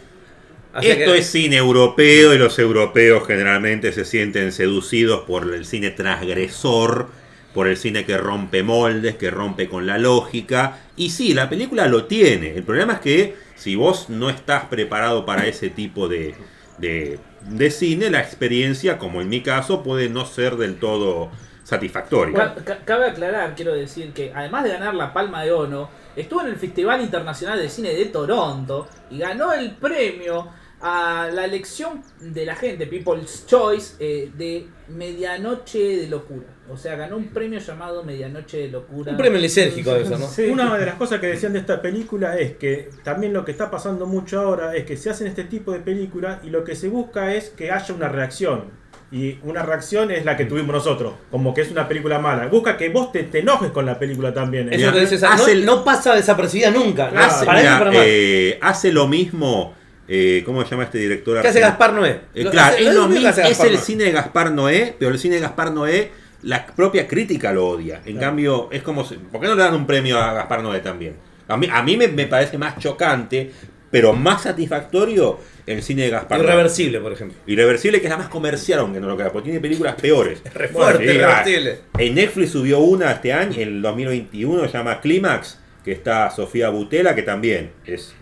Esto 0.80 1.12
que- 1.12 1.18
es 1.18 1.26
cine 1.30 1.56
europeo 1.56 2.32
y 2.34 2.38
los 2.38 2.58
europeos 2.58 3.26
generalmente 3.26 3.92
se 3.92 4.04
sienten 4.04 4.52
seducidos 4.52 5.22
por 5.26 5.52
el 5.52 5.64
cine 5.66 5.90
transgresor, 5.90 7.08
por 7.54 7.66
el 7.66 7.76
cine 7.76 8.04
que 8.04 8.16
rompe 8.16 8.62
moldes, 8.62 9.16
que 9.16 9.30
rompe 9.30 9.68
con 9.68 9.86
la 9.86 9.98
lógica. 9.98 10.78
Y 10.96 11.10
sí, 11.10 11.34
la 11.34 11.48
película 11.50 11.86
lo 11.88 12.04
tiene. 12.04 12.54
El 12.54 12.62
problema 12.62 12.94
es 12.94 12.98
que 13.00 13.34
si 13.56 13.74
vos 13.74 14.08
no 14.08 14.30
estás 14.30 14.64
preparado 14.66 15.26
para 15.26 15.46
ese 15.46 15.68
tipo 15.70 16.08
de, 16.08 16.34
de, 16.78 17.18
de 17.48 17.70
cine, 17.70 18.10
la 18.10 18.20
experiencia, 18.20 18.98
como 18.98 19.20
en 19.20 19.28
mi 19.28 19.42
caso, 19.42 19.82
puede 19.82 20.08
no 20.08 20.26
ser 20.26 20.56
del 20.56 20.78
todo 20.78 21.30
satisfactoria. 21.64 22.54
Ca- 22.54 22.64
ca- 22.64 22.84
Cabe 22.84 23.06
aclarar, 23.06 23.54
quiero 23.54 23.74
decir 23.74 24.12
que 24.12 24.32
además 24.34 24.64
de 24.64 24.70
ganar 24.70 24.94
la 24.94 25.12
Palma 25.12 25.42
de 25.42 25.52
Oro, 25.52 25.88
estuvo 26.16 26.40
en 26.42 26.48
el 26.48 26.56
Festival 26.56 27.00
Internacional 27.00 27.58
de 27.58 27.68
Cine 27.68 27.94
de 27.94 28.06
Toronto 28.06 28.88
y 29.10 29.18
ganó 29.18 29.52
el 29.52 29.72
premio 29.76 30.48
a 30.82 31.28
la 31.32 31.44
elección 31.44 32.02
de 32.20 32.46
la 32.46 32.56
gente, 32.56 32.86
People's 32.86 33.44
Choice, 33.46 33.96
eh, 34.00 34.30
de 34.36 34.66
Medianoche 34.88 35.78
de 35.98 36.06
Locura. 36.08 36.46
O 36.72 36.76
sea, 36.76 36.96
ganó 36.96 37.16
un 37.16 37.28
premio 37.28 37.58
llamado 37.58 38.04
Medianoche 38.04 38.58
de 38.58 38.68
Locura. 38.68 39.12
Un 39.12 39.18
premio 39.18 39.40
lisérgico 39.40 39.92
de 39.94 40.02
eso, 40.02 40.18
¿no? 40.18 40.26
Sí. 40.28 40.44
Una 40.46 40.76
de 40.78 40.86
las 40.86 40.94
cosas 40.94 41.20
que 41.20 41.26
decían 41.26 41.52
de 41.52 41.58
esta 41.58 41.82
película 41.82 42.38
es 42.38 42.52
que 42.56 42.90
también 43.02 43.32
lo 43.32 43.44
que 43.44 43.52
está 43.52 43.70
pasando 43.70 44.06
mucho 44.06 44.40
ahora 44.40 44.74
es 44.76 44.84
que 44.84 44.96
se 44.96 45.10
hacen 45.10 45.26
este 45.26 45.44
tipo 45.44 45.72
de 45.72 45.80
películas 45.80 46.38
y 46.44 46.50
lo 46.50 46.62
que 46.64 46.76
se 46.76 46.88
busca 46.88 47.34
es 47.34 47.50
que 47.50 47.70
haya 47.72 47.94
una 47.94 48.08
reacción. 48.08 48.64
Y 49.12 49.38
una 49.42 49.64
reacción 49.64 50.12
es 50.12 50.24
la 50.24 50.36
que 50.36 50.44
tuvimos 50.44 50.72
nosotros, 50.72 51.14
como 51.32 51.52
que 51.52 51.62
es 51.62 51.70
una 51.72 51.88
película 51.88 52.20
mala. 52.20 52.46
Busca 52.46 52.76
que 52.76 52.90
vos 52.90 53.10
te, 53.10 53.24
te 53.24 53.40
enojes 53.40 53.72
con 53.72 53.84
la 53.84 53.98
película 53.98 54.32
también. 54.32 54.72
Eso 54.72 54.92
que 54.92 55.00
dices, 55.00 55.20
no, 55.22 55.28
hace 55.30 55.50
el- 55.52 55.66
no 55.66 55.82
pasa 55.84 56.14
desapercibida 56.14 56.70
nunca. 56.70 57.10
Claro. 57.10 57.26
Hace, 57.26 57.44
para 57.44 57.60
mira, 57.90 58.02
eh, 58.06 58.58
hace 58.62 58.92
lo 58.92 59.08
mismo. 59.08 59.74
eh, 60.12 60.42
¿Cómo 60.46 60.62
se 60.64 60.70
llama 60.70 60.84
este 60.84 60.98
director? 60.98 61.40
¿Qué 61.42 61.48
hace? 61.48 61.58
Gaspar 61.60 61.92
Noé? 61.92 62.20
Eh, 62.34 62.44
claro, 62.50 62.76
es- 62.76 62.86
es, 62.86 62.94
lo 62.94 63.08
mismo 63.08 63.28
es 63.28 63.60
el 63.60 63.78
cine 63.78 64.04
de 64.04 64.10
Gaspar 64.12 64.50
Noé, 64.52 64.94
pero 64.98 65.10
el 65.12 65.18
cine 65.18 65.36
de 65.36 65.40
Gaspar 65.40 65.72
Noé, 65.72 66.10
la 66.42 66.66
propia 66.66 67.06
crítica 67.06 67.52
lo 67.52 67.68
odia. 67.68 67.96
En 68.04 68.12
Claro. 68.14 68.20
cambio, 68.20 68.68
es 68.72 68.82
como. 68.82 69.04
si- 69.04 69.16
¿Por 69.16 69.40
qué 69.40 69.46
no 69.46 69.54
le 69.54 69.62
dan 69.62 69.74
un 69.74 69.86
premio 69.86 70.18
a 70.18 70.32
Gaspar 70.32 70.62
Noé 70.62 70.80
también? 70.80 71.14
A 71.48 71.56
mí, 71.56 71.66
a 71.70 71.82
mí 71.82 71.96
me, 71.96 72.08
me 72.08 72.26
parece 72.26 72.56
más 72.58 72.78
chocante, 72.78 73.50
pero 73.90 74.12
más 74.12 74.42
satisfactorio 74.42 75.38
el 75.66 75.82
cine 75.82 76.02
de 76.04 76.10
Gaspar 76.10 76.38
Noé. 76.38 76.46
Irreversible, 76.48 77.00
por 77.00 77.12
ejemplo. 77.12 77.36
Irreversible, 77.46 78.00
que 78.00 78.06
es 78.06 78.10
la 78.10 78.16
más 78.18 78.28
comercial, 78.28 78.80
aunque 78.80 79.00
no 79.00 79.08
lo 79.08 79.16
crea, 79.16 79.30
porque 79.32 79.46
tiene 79.46 79.60
películas 79.60 79.94
peores. 80.00 80.42
Re 80.54 80.68
fuerte, 80.68 81.04
sí, 81.08 81.14
irreversible. 81.14 81.78
ah, 81.92 81.98
En 81.98 82.14
Netflix 82.14 82.50
subió 82.50 82.78
una 82.80 83.10
este 83.12 83.32
año, 83.32 83.54
en 83.60 83.68
el 83.68 83.82
2021, 83.82 84.66
se 84.66 84.72
llama 84.78 85.00
Clímax, 85.00 85.58
que 85.84 85.92
está 85.92 86.30
Sofía 86.30 86.68
Butela, 86.70 87.14
que 87.14 87.22
también 87.22 87.72
es 87.84 88.14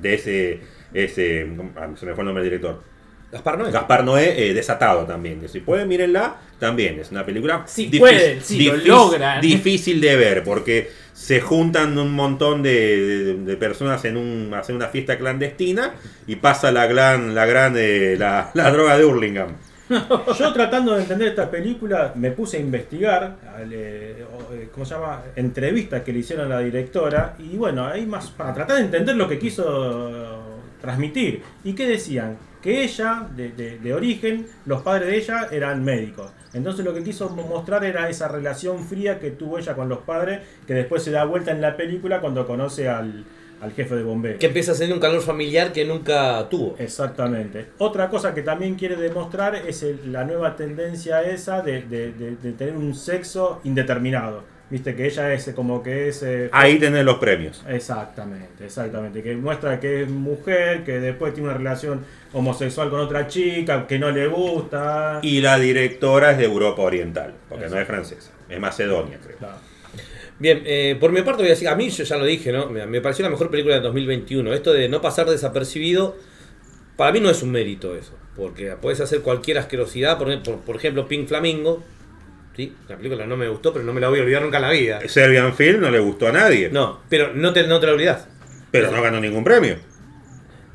de 0.00 0.14
ese. 0.14 0.60
ese 0.94 1.46
ah, 1.76 1.88
se 1.98 2.06
me 2.06 2.14
fue 2.14 2.22
el 2.22 2.26
nombre 2.26 2.42
del 2.44 2.50
director. 2.50 2.82
Gaspar 3.32 3.58
Noé. 3.58 3.70
Gaspar 3.72 4.04
Noé, 4.04 4.48
eh, 4.50 4.54
desatado 4.54 5.04
también. 5.04 5.46
Si 5.48 5.60
pueden, 5.60 5.88
mírenla, 5.88 6.36
también. 6.58 7.00
Es 7.00 7.10
una 7.10 7.26
película 7.26 7.64
Si 7.66 7.86
difícil- 7.86 7.98
pueden, 8.00 8.40
si 8.42 8.64
lo 8.66 8.76
logran. 8.76 9.40
difícil 9.40 10.00
de 10.00 10.16
ver, 10.16 10.44
porque 10.44 10.90
se 11.12 11.40
juntan 11.40 11.98
un 11.98 12.12
montón 12.12 12.62
de, 12.62 13.24
de- 13.24 13.34
de 13.34 13.56
personas 13.56 14.04
en 14.04 14.16
un, 14.16 14.52
a 14.54 14.60
hacer 14.60 14.74
una 14.76 14.88
fiesta 14.88 15.18
clandestina 15.18 15.94
y 16.26 16.36
pasa 16.36 16.70
la 16.72 16.86
gran, 16.86 17.34
la 17.34 17.46
gran, 17.46 17.74
eh, 17.76 18.16
la, 18.18 18.50
la 18.54 18.70
droga 18.70 18.96
de 18.96 19.04
Hurlingham. 19.04 19.48
Yo 20.38 20.52
tratando 20.52 20.94
de 20.96 21.02
entender 21.02 21.28
esta 21.28 21.48
película 21.50 22.12
me 22.16 22.30
puse 22.32 22.56
a 22.56 22.60
investigar, 22.60 23.36
eh, 23.70 24.24
eh, 24.52 24.68
¿cómo 24.72 24.84
se 24.84 24.94
llama? 24.94 25.22
Entrevistas 25.36 26.02
que 26.02 26.12
le 26.12 26.18
hicieron 26.20 26.50
a 26.50 26.56
la 26.56 26.60
directora 26.60 27.36
y 27.38 27.56
bueno, 27.56 27.86
ahí 27.86 28.04
más 28.06 28.30
para 28.30 28.52
tratar 28.54 28.76
de 28.78 28.82
entender 28.82 29.16
lo 29.16 29.28
que 29.28 29.38
quiso 29.38 30.42
transmitir. 30.80 31.42
¿Y 31.64 31.72
qué 31.74 31.86
decían? 31.88 32.36
Que 32.66 32.82
ella, 32.82 33.28
de, 33.36 33.50
de- 33.50 33.78
de 33.78 33.94
origen, 33.94 34.44
los 34.64 34.82
padres 34.82 35.06
de 35.08 35.16
ella 35.18 35.46
eran 35.52 35.84
médicos. 35.84 36.32
Entonces 36.52 36.84
lo 36.84 36.92
que 36.92 37.04
quiso 37.04 37.28
mo- 37.30 37.46
mostrar 37.46 37.84
era 37.84 38.08
esa 38.10 38.26
relación 38.26 38.84
fría 38.84 39.20
que 39.20 39.30
tuvo 39.30 39.56
ella 39.58 39.74
con 39.76 39.88
los 39.88 39.98
padres, 40.00 40.40
que 40.66 40.74
después 40.74 41.04
se 41.04 41.12
da 41.12 41.22
vuelta 41.24 41.52
en 41.52 41.60
la 41.60 41.76
película 41.76 42.20
cuando 42.20 42.44
conoce 42.44 42.88
al, 42.88 43.24
al 43.60 43.72
jefe 43.72 43.94
de 43.94 44.02
bomberos. 44.02 44.40
Que 44.40 44.46
empieza 44.46 44.72
a 44.72 44.74
ser 44.74 44.92
un 44.92 44.98
calor 44.98 45.20
familiar 45.22 45.72
que 45.72 45.84
nunca 45.84 46.48
tuvo. 46.48 46.74
Exactamente. 46.78 47.66
Otra 47.78 48.08
cosa 48.10 48.34
que 48.34 48.42
también 48.42 48.74
quiere 48.74 48.96
demostrar 48.96 49.54
es 49.54 49.84
el- 49.84 50.12
la 50.12 50.24
nueva 50.24 50.56
tendencia 50.56 51.22
esa 51.22 51.62
de, 51.62 51.82
de- 51.82 52.10
de- 52.14 52.34
de 52.34 52.52
tener 52.52 52.76
un 52.76 52.96
sexo 52.96 53.60
indeterminado. 53.62 54.42
Viste 54.68 54.96
que 54.96 55.06
ella 55.06 55.32
es 55.32 55.52
como 55.54 55.80
que 55.80 56.08
es... 56.08 56.24
eh, 56.24 56.48
Ahí 56.50 56.78
tenés 56.80 57.04
los 57.04 57.18
premios. 57.18 57.62
Exactamente, 57.68 58.64
exactamente. 58.64 59.22
Que 59.22 59.36
muestra 59.36 59.78
que 59.78 60.02
es 60.02 60.08
mujer, 60.10 60.82
que 60.82 60.98
después 60.98 61.34
tiene 61.34 61.48
una 61.50 61.56
relación 61.58 62.04
homosexual 62.32 62.90
con 62.90 62.98
otra 63.00 63.28
chica, 63.28 63.86
que 63.86 63.98
no 63.98 64.10
le 64.10 64.26
gusta. 64.26 65.20
Y 65.22 65.40
la 65.40 65.58
directora 65.58 66.32
es 66.32 66.38
de 66.38 66.44
Europa 66.46 66.82
Oriental, 66.82 67.32
porque 67.48 67.68
no 67.68 67.78
es 67.78 67.86
francesa, 67.86 68.32
es 68.48 68.58
macedonia, 68.58 69.18
creo. 69.24 69.36
Claro. 69.38 69.58
Bien, 70.38 70.62
eh, 70.66 70.96
por 70.98 71.12
mi 71.12 71.22
parte 71.22 71.42
voy 71.42 71.46
a 71.46 71.54
decir, 71.54 71.68
a 71.68 71.76
mí 71.76 71.88
yo 71.88 72.02
ya 72.04 72.16
lo 72.16 72.24
dije, 72.24 72.50
¿no? 72.52 72.66
Me, 72.68 72.84
me 72.86 73.00
pareció 73.00 73.22
la 73.22 73.30
mejor 73.30 73.50
película 73.50 73.76
de 73.76 73.80
2021. 73.82 74.52
Esto 74.52 74.72
de 74.72 74.88
no 74.88 75.00
pasar 75.00 75.30
desapercibido, 75.30 76.16
para 76.96 77.12
mí 77.12 77.20
no 77.20 77.30
es 77.30 77.42
un 77.42 77.52
mérito 77.52 77.94
eso. 77.96 78.12
Porque 78.36 78.76
puedes 78.82 79.00
hacer 79.00 79.20
cualquier 79.22 79.58
asquerosidad, 79.58 80.18
por, 80.18 80.42
por, 80.42 80.56
por 80.58 80.76
ejemplo, 80.76 81.06
Pink 81.08 81.28
Flamingo. 81.28 81.82
¿Sí? 82.56 82.74
La 82.88 82.96
película 82.96 83.26
no 83.26 83.36
me 83.36 83.48
gustó, 83.48 83.72
pero 83.72 83.84
no 83.84 83.92
me 83.92 84.00
la 84.00 84.08
voy 84.08 84.18
a 84.18 84.22
olvidar 84.22 84.42
nunca 84.42 84.56
en 84.56 84.62
la 84.62 84.70
vida. 84.70 85.00
Serbian 85.06 85.54
Film 85.54 85.80
no 85.82 85.90
le 85.90 85.98
gustó 85.98 86.28
a 86.28 86.32
nadie, 86.32 86.70
No, 86.70 87.00
pero 87.08 87.32
no 87.34 87.52
te, 87.52 87.66
no 87.66 87.78
te 87.80 87.86
la 87.86 87.92
olvidas. 87.92 88.26
pero 88.70 88.90
no 88.90 89.00
ganó 89.02 89.20
ningún 89.20 89.44
premio. 89.44 89.76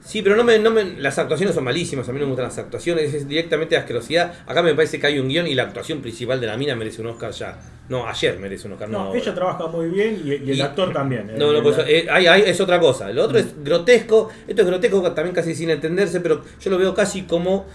Sí, 0.03 0.23
pero 0.23 0.35
no 0.35 0.43
me, 0.43 0.57
no 0.57 0.71
me, 0.71 0.83
las 0.97 1.19
actuaciones 1.19 1.53
son 1.53 1.63
malísimas, 1.63 2.09
a 2.09 2.11
mí 2.11 2.19
no 2.19 2.25
me 2.25 2.31
gustan 2.31 2.47
las 2.47 2.57
actuaciones, 2.57 3.13
es 3.13 3.27
directamente 3.27 3.77
asquerosidad. 3.77 4.33
Acá 4.47 4.63
me 4.63 4.73
parece 4.73 4.99
que 4.99 5.05
hay 5.05 5.19
un 5.19 5.27
guion 5.29 5.45
y 5.45 5.53
la 5.53 5.63
actuación 5.63 6.01
principal 6.01 6.41
de 6.41 6.47
la 6.47 6.57
mina 6.57 6.75
merece 6.75 7.01
un 7.01 7.07
Oscar 7.07 7.31
ya. 7.31 7.59
No, 7.87 8.07
ayer 8.07 8.37
merece 8.39 8.65
un 8.67 8.73
Oscar. 8.73 8.89
No, 8.89 8.97
No, 8.97 9.03
ahora. 9.05 9.19
ella 9.19 9.35
trabaja 9.35 9.67
muy 9.67 9.89
bien 9.89 10.19
y, 10.25 10.29
y 10.29 10.51
el 10.51 10.57
Y- 10.57 10.61
actor 10.61 10.91
también. 10.91 11.29
eh, 11.29 11.33
No, 11.37 11.51
no, 11.51 11.57
El- 11.59 11.63
pues, 11.63 11.77
eh, 11.87 12.07
hay- 12.09 12.25
hay- 12.25 12.41
es 12.47 12.59
otra 12.59 12.79
cosa. 12.79 13.11
Lo 13.11 13.23
otro 13.25 13.37
es 13.37 13.63
grotesco. 13.63 14.29
Esto 14.47 14.63
es 14.63 14.67
grotesco 14.67 15.01
también 15.13 15.35
casi 15.35 15.53
sin 15.53 15.69
entenderse, 15.69 16.19
pero 16.19 16.43
yo 16.59 16.71
lo 16.71 16.79
veo 16.79 16.95
casi 16.95 17.21
como. 17.23 17.67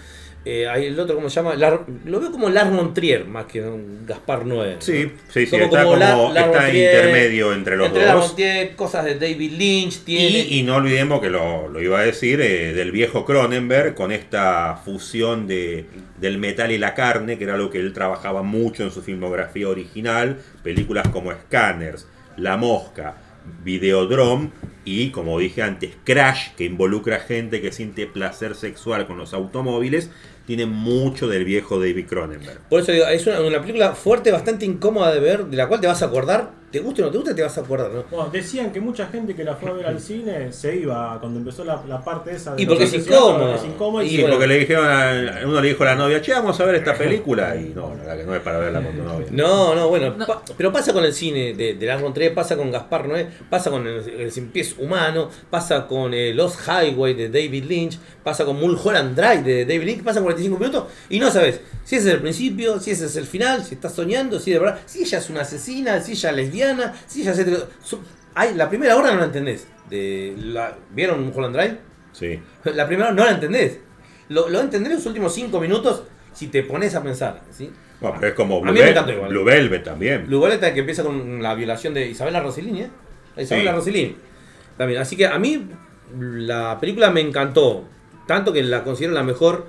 Eh, 0.49 0.69
hay 0.69 0.87
el 0.87 1.01
otro, 1.01 1.17
¿cómo 1.17 1.29
se 1.29 1.37
llama? 1.37 1.57
Lar- 1.57 1.85
lo 2.05 2.21
veo 2.21 2.31
como 2.31 2.49
Lars 2.49 2.71
von 2.71 2.95
Trier 2.95 3.25
más 3.27 3.47
que 3.47 3.63
un 3.63 4.07
Gaspar 4.07 4.47
Noé. 4.47 4.77
Sí, 4.79 5.11
sí, 5.29 5.45
sí, 5.45 5.51
Como- 5.51 5.65
está 5.65 5.83
como 5.83 5.95
como, 5.95 5.97
Lar- 6.05 6.33
Lars 6.33 6.47
está 6.55 6.69
intermedio 6.69 7.53
entre 7.53 7.77
los 7.77 7.89
Entre 7.89 8.05
Lars 8.07 8.21
dos. 8.21 8.35
Trier, 8.37 8.77
cosas 8.77 9.05
de 9.07 9.17
David 9.17 9.53
Lynch, 9.59 10.05
tiene. 10.05 10.39
Y, 10.49 10.59
y 10.61 10.63
no 10.63 10.77
olvidemos 10.77 11.21
que 11.21 11.31
lo, 11.31 11.69
lo 11.69 11.83
iba 11.83 11.99
a 11.99 12.03
decir 12.05 12.41
eh, 12.41 12.73
del 12.75 12.93
viejo 12.93 13.25
Cronenberg 13.25 13.95
con 13.95 14.13
esta 14.13 14.81
fusión 14.85 15.49
de, 15.49 15.87
del 16.21 16.39
metal 16.39 16.71
y 16.71 16.79
la 16.79 16.95
carne, 16.95 17.37
que 17.39 17.45
era 17.45 17.57
lo 17.57 17.69
que 17.69 17.81
él 17.81 17.93
trabajaba 17.93 18.43
mucho 18.43 18.85
en 18.85 18.93
su 18.93 19.03
filmografía 19.03 19.69
original, 19.69 20.39
películas 20.63 21.09
como 21.09 21.33
Scanners, 21.33 22.07
La 22.37 22.57
Mosca, 22.57 23.17
Videodrome 23.65 24.51
y, 24.85 25.11
como 25.11 25.39
dije 25.39 25.63
antes, 25.63 25.91
Crash, 26.05 26.51
que 26.57 26.65
involucra 26.65 27.19
gente 27.21 27.61
que 27.61 27.73
siente 27.73 28.07
placer 28.07 28.55
sexual 28.55 29.07
con 29.07 29.19
los 29.19 29.35
automóviles, 29.35 30.11
tiene 30.47 30.65
mucho 30.65 31.29
del 31.29 31.45
viejo 31.45 31.79
David 31.79 32.07
Cronenberg. 32.07 32.61
Por 32.69 32.81
eso 32.81 32.93
digo, 32.93 33.07
es 33.07 33.27
una, 33.27 33.41
una 33.41 33.61
película 33.61 33.95
fuerte, 33.95 34.31
bastante 34.31 34.65
incómoda 34.65 35.13
de 35.13 35.21
ver, 35.21 35.47
de 35.47 35.57
la 35.57 35.67
cual 35.69 35.81
te 35.81 35.87
vas 35.87 36.03
a 36.03 36.07
acordar, 36.07 36.53
te 36.77 36.83
guste 36.83 37.03
o 37.03 37.07
no 37.07 37.11
te 37.13 37.19
guste, 37.19 37.35
te 37.35 37.43
vas 37.43 37.57
a 37.57 37.61
acordar, 37.63 37.91
¿no? 37.91 38.05
Bueno, 38.11 38.29
decían 38.31 38.71
que 38.73 38.81
mucha 38.81 39.07
gente 39.07 39.35
que 39.35 39.45
la 39.45 39.55
fue 39.57 39.71
a 39.71 39.73
ver 39.73 39.87
al 39.87 40.01
cine 40.01 40.53
se 40.53 40.77
iba 40.77 41.19
cuando 41.21 41.39
empezó 41.39 41.65
la, 41.65 41.83
la 41.89 42.03
parte 42.05 42.33
esa 42.35 42.55
de 42.55 42.63
Y 42.63 42.67
porque 42.67 42.85
los 42.85 42.93
es 42.93 43.07
incómodo. 43.07 43.39
porque 43.39 43.55
es 43.57 43.65
incómodo 43.65 44.03
y 44.03 44.07
Y 44.07 44.11
Sí, 44.11 44.17
se- 44.17 44.23
bueno. 44.23 44.37
porque 44.37 44.47
le 44.49 44.59
dijeron 44.59 44.87
a, 44.89 45.41
uno 45.47 45.61
le 45.61 45.69
dijo 45.69 45.83
a 45.83 45.87
la 45.87 45.95
novia, 45.95 46.21
che, 46.21 46.33
vamos 46.33 46.59
a 46.61 46.65
ver 46.65 46.75
esta 46.77 46.95
película. 46.95 47.57
Y 47.57 47.73
no, 47.75 47.89
la 47.91 47.95
verdad 48.03 48.17
que 48.19 48.25
no 48.25 48.35
es 48.35 48.41
para 48.43 48.59
verla 48.59 48.83
con 48.83 48.93
tu 48.97 49.03
novia. 49.03 49.27
No, 49.31 49.75
no, 49.75 49.89
bueno, 49.89 50.15
No. 50.17 50.27
pa- 50.27 50.43
pero 50.57 50.73
pasa 50.73 50.93
con 50.93 51.05
el 51.05 51.13
cine 51.15 51.55
de, 51.55 51.75
de 51.75 51.87
Lars 51.87 52.03
von 52.03 52.13
Trier, 52.13 52.35
pasa 52.35 52.57
con 52.57 52.71
Gaspar 52.71 53.09
Noé, 53.09 53.27
pasa 53.49 53.71
con 53.71 53.87
el, 53.87 54.09
el 54.09 54.31
Cien 54.33 54.49
Pies 54.51 54.75
Humano, 54.79 55.31
pasa 55.51 55.87
con 55.87 56.13
eh, 56.15 56.35
Lost 56.35 56.61
Highway 56.67 57.15
de 57.15 57.29
David 57.29 57.65
Lynch, 57.65 57.99
pasa 58.23 58.45
con 58.45 58.57
Mulholland 58.61 59.17
Drive 59.17 59.43
de 59.43 59.65
David 59.65 59.85
Lynch, 59.87 60.03
pasa 60.03 60.21
45 60.21 60.59
minutos 60.59 60.85
y 61.09 61.19
no 61.21 61.31
sabes 61.31 61.61
si 61.85 61.97
ese 61.97 62.09
es 62.09 62.15
el 62.15 62.21
principio, 62.21 62.81
si 62.81 62.91
ese 62.91 63.07
es 63.07 63.15
el 63.17 63.27
final, 63.27 63.63
si 63.65 63.75
estás 63.77 63.95
soñando, 63.95 64.41
si 64.41 64.51
de 64.51 64.59
verdad, 64.59 64.81
si 64.87 65.03
ella 65.03 65.19
es 65.19 65.31
una 65.31 65.43
asesina, 65.43 66.01
si 66.01 66.13
ella 66.13 66.31
es 66.31 66.37
lesbiana, 66.37 66.66
ella 66.71 67.33
es... 67.33 67.65
su- 67.83 68.01
Ay, 68.35 68.55
la 68.55 68.69
primera 68.69 68.97
hora 68.97 69.13
no 69.13 69.21
la 69.21 69.25
entendés. 69.27 69.67
De 69.89 70.35
la, 70.37 70.77
¿Vieron 70.91 71.25
Mulholland 71.27 71.57
Drive? 71.57 71.79
Sí. 72.13 72.41
La 72.65 72.87
primera 72.87 73.13
no 73.13 73.25
la 73.25 73.31
entendés. 73.33 73.79
Lo, 74.29 74.49
lo 74.49 74.61
entendés 74.61 74.91
en 74.91 74.97
los 74.99 75.07
últimos 75.07 75.33
5 75.35 75.61
minutos 75.61 76.03
si 76.33 76.49
te 76.49 76.63
pones 76.63 76.95
a 76.95 77.03
pensar. 77.03 77.43
¿sí? 77.51 77.71
Bueno, 78.01 78.17
pero 78.21 78.29
es 78.33 78.35
como 78.35 78.57
A 78.57 78.61
Blue, 78.61 78.73
mí 78.73 78.79
me 78.81 78.85
Vel- 78.87 78.91
encantó 78.91 79.13
igual. 79.13 79.31
Blue 79.31 79.45
Velvet 79.45 79.85
también. 79.85 80.27
Luboleta 80.29 80.75
que 80.75 80.81
empieza 80.81 81.03
con 81.03 81.43
la 81.43 81.55
violación 81.55 81.95
de 81.95 82.07
Isabela 82.09 82.41
Rossellini, 82.41 82.83
¿eh? 82.83 82.91
Isabela 83.39 83.71
Sí. 83.73 83.77
Rossellini. 83.77 84.17
También. 84.77 85.01
Así 85.01 85.17
que 85.17 85.27
a 85.27 85.39
mí 85.39 85.67
la 86.19 86.79
película 86.81 87.11
me 87.11 87.21
encantó. 87.21 87.85
Tanto 88.27 88.53
que 88.53 88.63
la 88.63 88.83
considero 88.85 89.15
la 89.15 89.23
mejor, 89.23 89.67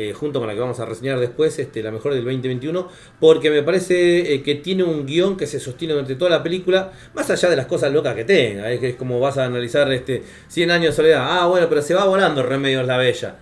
eh, 0.00 0.12
junto 0.12 0.38
con 0.38 0.46
la 0.48 0.54
que 0.54 0.60
vamos 0.60 0.78
a 0.80 0.84
reseñar 0.84 1.18
después, 1.18 1.58
este, 1.58 1.82
la 1.82 1.90
mejor 1.90 2.14
del 2.14 2.24
2021, 2.24 2.88
porque 3.18 3.50
me 3.50 3.62
parece 3.62 4.34
eh, 4.34 4.42
que 4.42 4.54
tiene 4.56 4.84
un 4.84 5.04
guion 5.06 5.36
que 5.36 5.46
se 5.46 5.58
sostiene 5.58 5.94
durante 5.94 6.14
toda 6.14 6.30
la 6.30 6.42
película, 6.42 6.92
más 7.14 7.28
allá 7.30 7.50
de 7.50 7.56
las 7.56 7.66
cosas 7.66 7.92
locas 7.92 8.14
que 8.14 8.24
tenga. 8.24 8.70
Es 8.70 8.78
que 8.80 8.90
es 8.90 8.96
como 8.96 9.18
vas 9.20 9.38
a 9.38 9.44
analizar 9.46 9.90
este 9.92 10.22
100 10.48 10.70
años 10.70 10.92
de 10.92 10.92
soledad. 10.96 11.26
Ah, 11.28 11.46
bueno, 11.46 11.68
pero 11.68 11.82
se 11.82 11.94
va 11.94 12.04
volando 12.04 12.42
Remedios 12.42 12.86
la 12.86 12.96
Bella. 12.96 13.36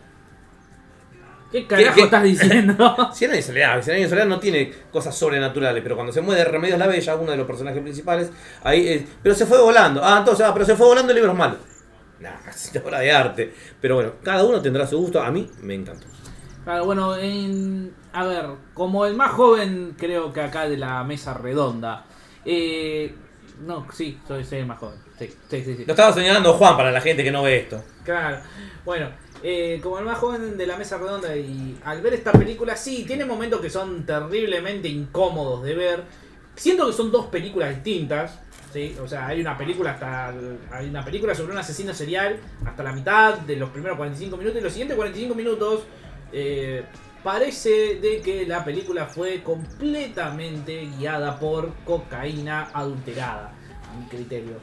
¿Qué 1.52 1.66
carajo 1.66 1.94
qué? 1.94 2.02
estás 2.02 2.22
diciendo? 2.25 2.96
100 3.14 3.30
años 3.30 3.46
de 3.46 3.52
soledad, 3.52 3.82
100 3.82 3.96
años 3.96 4.06
de 4.06 4.16
soledad 4.16 4.26
no 4.28 4.40
tiene 4.40 4.72
cosas 4.90 5.16
sobrenaturales, 5.16 5.82
pero 5.82 5.94
cuando 5.94 6.12
se 6.12 6.20
mueve 6.20 6.44
Remedios 6.44 6.78
la 6.78 6.86
Bella, 6.88 7.14
uno 7.16 7.30
de 7.30 7.36
los 7.36 7.46
personajes 7.46 7.82
principales, 7.82 8.30
ahí 8.64 8.88
es- 8.88 9.02
pero 9.22 9.34
se 9.34 9.46
fue 9.46 9.60
volando. 9.60 10.00
Ah, 10.02 10.16
entonces, 10.18 10.44
ah, 10.44 10.52
pero 10.52 10.64
se 10.66 10.75
fue 10.75 10.86
volando 10.86 11.12
el 11.12 11.16
libro 11.16 11.32
es 11.32 11.38
malo. 11.38 11.56
Nah, 12.18 12.30
es 12.50 12.70
una 12.75 12.84
obra 12.84 13.00
de 13.00 13.12
arte. 13.12 13.52
Pero 13.80 13.94
bueno, 13.96 14.12
cada 14.22 14.44
uno 14.44 14.60
tendrá 14.60 14.86
su 14.86 14.98
gusto. 14.98 15.22
A 15.22 15.30
mí 15.30 15.48
me 15.62 15.75
encantó. 15.75 16.06
Claro, 16.66 16.85
bueno, 16.85 17.16
en- 17.16 17.94
a 18.12 18.26
ver, 18.26 18.46
como 18.75 19.06
el 19.06 19.14
más 19.14 19.30
joven 19.30 19.94
creo 19.96 20.32
que 20.32 20.40
acá 20.40 20.68
de 20.68 20.76
la 20.76 21.04
mesa 21.04 21.32
redonda. 21.32 22.04
eh, 22.44 23.14
no, 23.64 23.87
sí, 23.92 24.18
soy, 24.26 24.44
soy 24.44 24.58
el 24.58 24.66
más 24.66 24.78
joven. 24.80 24.99
Sí, 25.16 25.28
sí, 25.49 25.62
sí. 25.64 25.76
sí. 25.76 25.85
Lo 25.87 25.92
estaba 25.94 26.12
señalando 26.12 26.52
Juan 26.54 26.76
para 26.76 26.90
la 26.90 27.00
gente 27.00 27.23
que 27.25 27.30
no 27.30 27.42
ve 27.44 27.58
esto. 27.61 27.82
Claro. 28.04 28.38
Bueno, 28.85 29.11
eh, 29.44 29.78
como 29.80 29.99
el 30.00 30.04
más 30.04 30.18
joven 30.18 30.58
de 30.58 30.66
la 30.66 30.76
mesa 30.76 30.99
redonda 30.99 31.37
y 31.37 31.78
al 31.85 32.02
ver 32.02 32.14
esta 32.14 32.32
película, 32.32 32.75
sí, 32.76 33.04
tiene 33.06 33.25
momentos 33.25 33.61
que 33.61 33.70
son 33.70 34.04
terriblemente 34.04 34.88
incómodos 34.88 35.62
de 35.62 35.75
ver. 35.76 36.02
Siento 36.56 36.87
que 36.88 36.92
son 36.92 37.11
dos 37.12 37.26
películas 37.26 37.70
distintas. 37.70 38.40
¿sí? 38.73 38.96
O 39.02 39.06
sea, 39.08 39.28
hay 39.28 39.40
una 39.40 39.56
película 39.56 39.92
hasta 39.92 40.35
hay 40.73 40.88
una 40.88 41.04
película 41.04 41.32
sobre 41.32 41.52
un 41.52 41.58
asesino 41.58 41.94
serial 41.94 42.38
hasta 42.66 42.82
la 42.82 42.92
mitad 42.92 43.38
de 43.38 43.54
los 43.56 43.70
primeros 43.70 43.96
45 43.96 44.37
minutos 44.37 44.61
y 44.61 44.62
los 44.64 44.73
siguientes 44.73 44.96
45 44.96 45.35
minutos 45.37 45.85
eh, 46.33 46.85
parece 47.23 47.97
de 47.97 48.21
que 48.21 48.47
la 48.47 48.64
película 48.64 49.06
fue 49.06 49.42
completamente 49.42 50.88
guiada 50.99 51.38
por 51.38 51.75
cocaína 51.85 52.71
adulterada, 52.73 53.52
a 53.90 53.99
mi 53.99 54.06
criterio. 54.06 54.54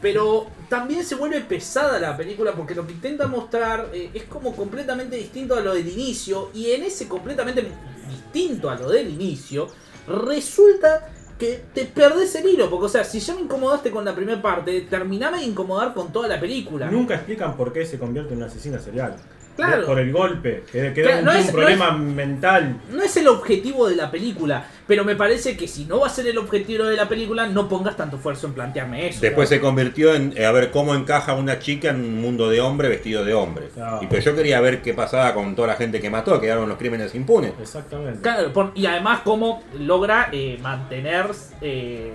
Pero 0.00 0.46
también 0.68 1.04
se 1.04 1.14
vuelve 1.14 1.40
pesada 1.42 1.98
la 2.00 2.16
película 2.16 2.52
porque 2.52 2.74
lo 2.74 2.86
que 2.86 2.92
intenta 2.92 3.28
mostrar 3.28 3.90
eh, 3.92 4.10
es 4.12 4.24
como 4.24 4.54
completamente 4.54 5.16
distinto 5.16 5.56
a 5.56 5.60
lo 5.60 5.74
del 5.74 5.88
inicio 5.88 6.50
y 6.52 6.72
en 6.72 6.82
ese 6.82 7.06
completamente 7.06 7.64
distinto 8.08 8.68
a 8.68 8.74
lo 8.74 8.90
del 8.90 9.08
inicio 9.08 9.68
resulta 10.06 11.08
que 11.38 11.64
te 11.74 11.86
perdés 11.86 12.34
el 12.36 12.48
hilo, 12.48 12.70
porque 12.70 12.86
o 12.86 12.88
sea, 12.88 13.02
si 13.02 13.18
ya 13.18 13.34
me 13.34 13.40
incomodaste 13.40 13.90
con 13.90 14.04
la 14.04 14.14
primera 14.14 14.40
parte, 14.40 14.80
terminame 14.82 15.38
de 15.38 15.44
incomodar 15.44 15.92
con 15.92 16.12
toda 16.12 16.28
la 16.28 16.38
película. 16.38 16.88
Nunca 16.88 17.14
explican 17.14 17.56
por 17.56 17.72
qué 17.72 17.84
se 17.84 17.98
convierte 17.98 18.32
en 18.32 18.38
una 18.38 18.46
asesina 18.46 18.78
serial. 18.78 19.16
Claro. 19.56 19.86
Por 19.86 19.98
el 19.98 20.12
golpe, 20.12 20.64
que, 20.72 20.92
que 20.94 21.02
Claro, 21.02 21.18
un, 21.18 21.24
no 21.26 21.30
un 21.32 21.36
es- 21.36 21.46
no 21.46 21.52
problema 21.52 21.92
mental. 21.92 22.76
No 22.90 23.02
es 23.02 23.16
el 23.16 23.28
objetivo 23.28 23.86
de 23.88 23.96
la 23.96 24.10
película, 24.10 24.66
pero 24.86 25.04
me 25.04 25.14
parece 25.14 25.56
que 25.56 25.68
si 25.68 25.84
no 25.84 26.00
va 26.00 26.06
a 26.06 26.10
ser 26.10 26.26
el 26.26 26.38
objetivo 26.38 26.84
de 26.84 26.96
la 26.96 27.08
película, 27.08 27.46
no 27.46 27.68
pongas 27.68 27.96
tanto 27.96 28.16
esfuerzo 28.16 28.46
en 28.46 28.54
plantearme 28.54 29.08
eso. 29.08 29.20
Después 29.20 29.50
¿no? 29.50 29.56
se 29.56 29.60
convirtió 29.60 30.14
en 30.14 30.32
eh, 30.36 30.46
a 30.46 30.52
ver 30.52 30.70
cómo 30.70 30.94
encaja 30.94 31.34
una 31.34 31.58
chica 31.58 31.90
en 31.90 31.96
un 31.96 32.20
mundo 32.22 32.48
de 32.48 32.60
hombre 32.60 32.88
vestido 32.88 33.24
de 33.24 33.34
hombre. 33.34 33.68
Y 34.00 34.06
pero 34.06 34.22
yo 34.22 34.34
quería 34.34 34.60
ver 34.60 34.80
qué 34.82 34.94
pasaba 34.94 35.34
con 35.34 35.54
toda 35.54 35.68
la 35.68 35.74
gente 35.74 36.00
que 36.00 36.08
mató, 36.10 36.40
quedaron 36.40 36.68
los 36.68 36.78
crímenes 36.78 37.14
impunes. 37.14 37.52
Exactamente. 37.60 38.20
Claro, 38.22 38.52
por- 38.52 38.72
y 38.74 38.86
además 38.86 39.20
cómo 39.22 39.62
logra 39.78 40.28
eh, 40.32 40.58
mantener 40.62 41.26
eh, 41.60 42.12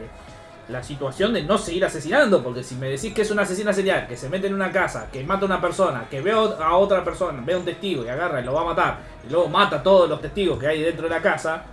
la 0.70 0.84
situación 0.84 1.34
de 1.34 1.44
no 1.44 1.58
seguir 1.58 1.86
asesinando, 1.86 2.44
porque 2.44 2.64
si 2.64 2.76
me 2.76 2.90
decís 2.90 3.14
que 3.14 3.22
es 3.22 3.32
una 3.32 3.44
asesina 3.44 3.72
serial, 3.72 4.08
que 4.08 4.18
se 4.18 4.30
mete 4.30 4.48
en 4.48 4.54
una 4.54 4.72
casa, 4.72 5.10
que 5.12 5.24
mata 5.24 5.44
a 5.44 5.46
una 5.46 5.62
persona, 5.62 6.08
que 6.10 6.22
ve 6.22 6.32
a 6.32 6.76
otra 6.76 7.04
persona, 7.04 7.42
ve 7.46 7.54
a 7.54 7.58
un 7.58 7.66
testigo 7.66 8.04
y 8.04 8.10
agarra 8.10 8.42
y 8.42 8.44
lo 8.44 8.54
va 8.54 8.62
a 8.62 8.66
matar, 8.66 8.98
y 9.28 9.32
luego 9.32 9.48
mata 9.48 9.78
a 9.78 9.84
todos 9.84 10.10
los 10.10 10.22
testigos 10.22 10.60
que 10.60 10.68
hay 10.68 10.82
dentro 10.82 11.04
de 11.04 11.16
la 11.16 11.22
casa, 11.22 11.64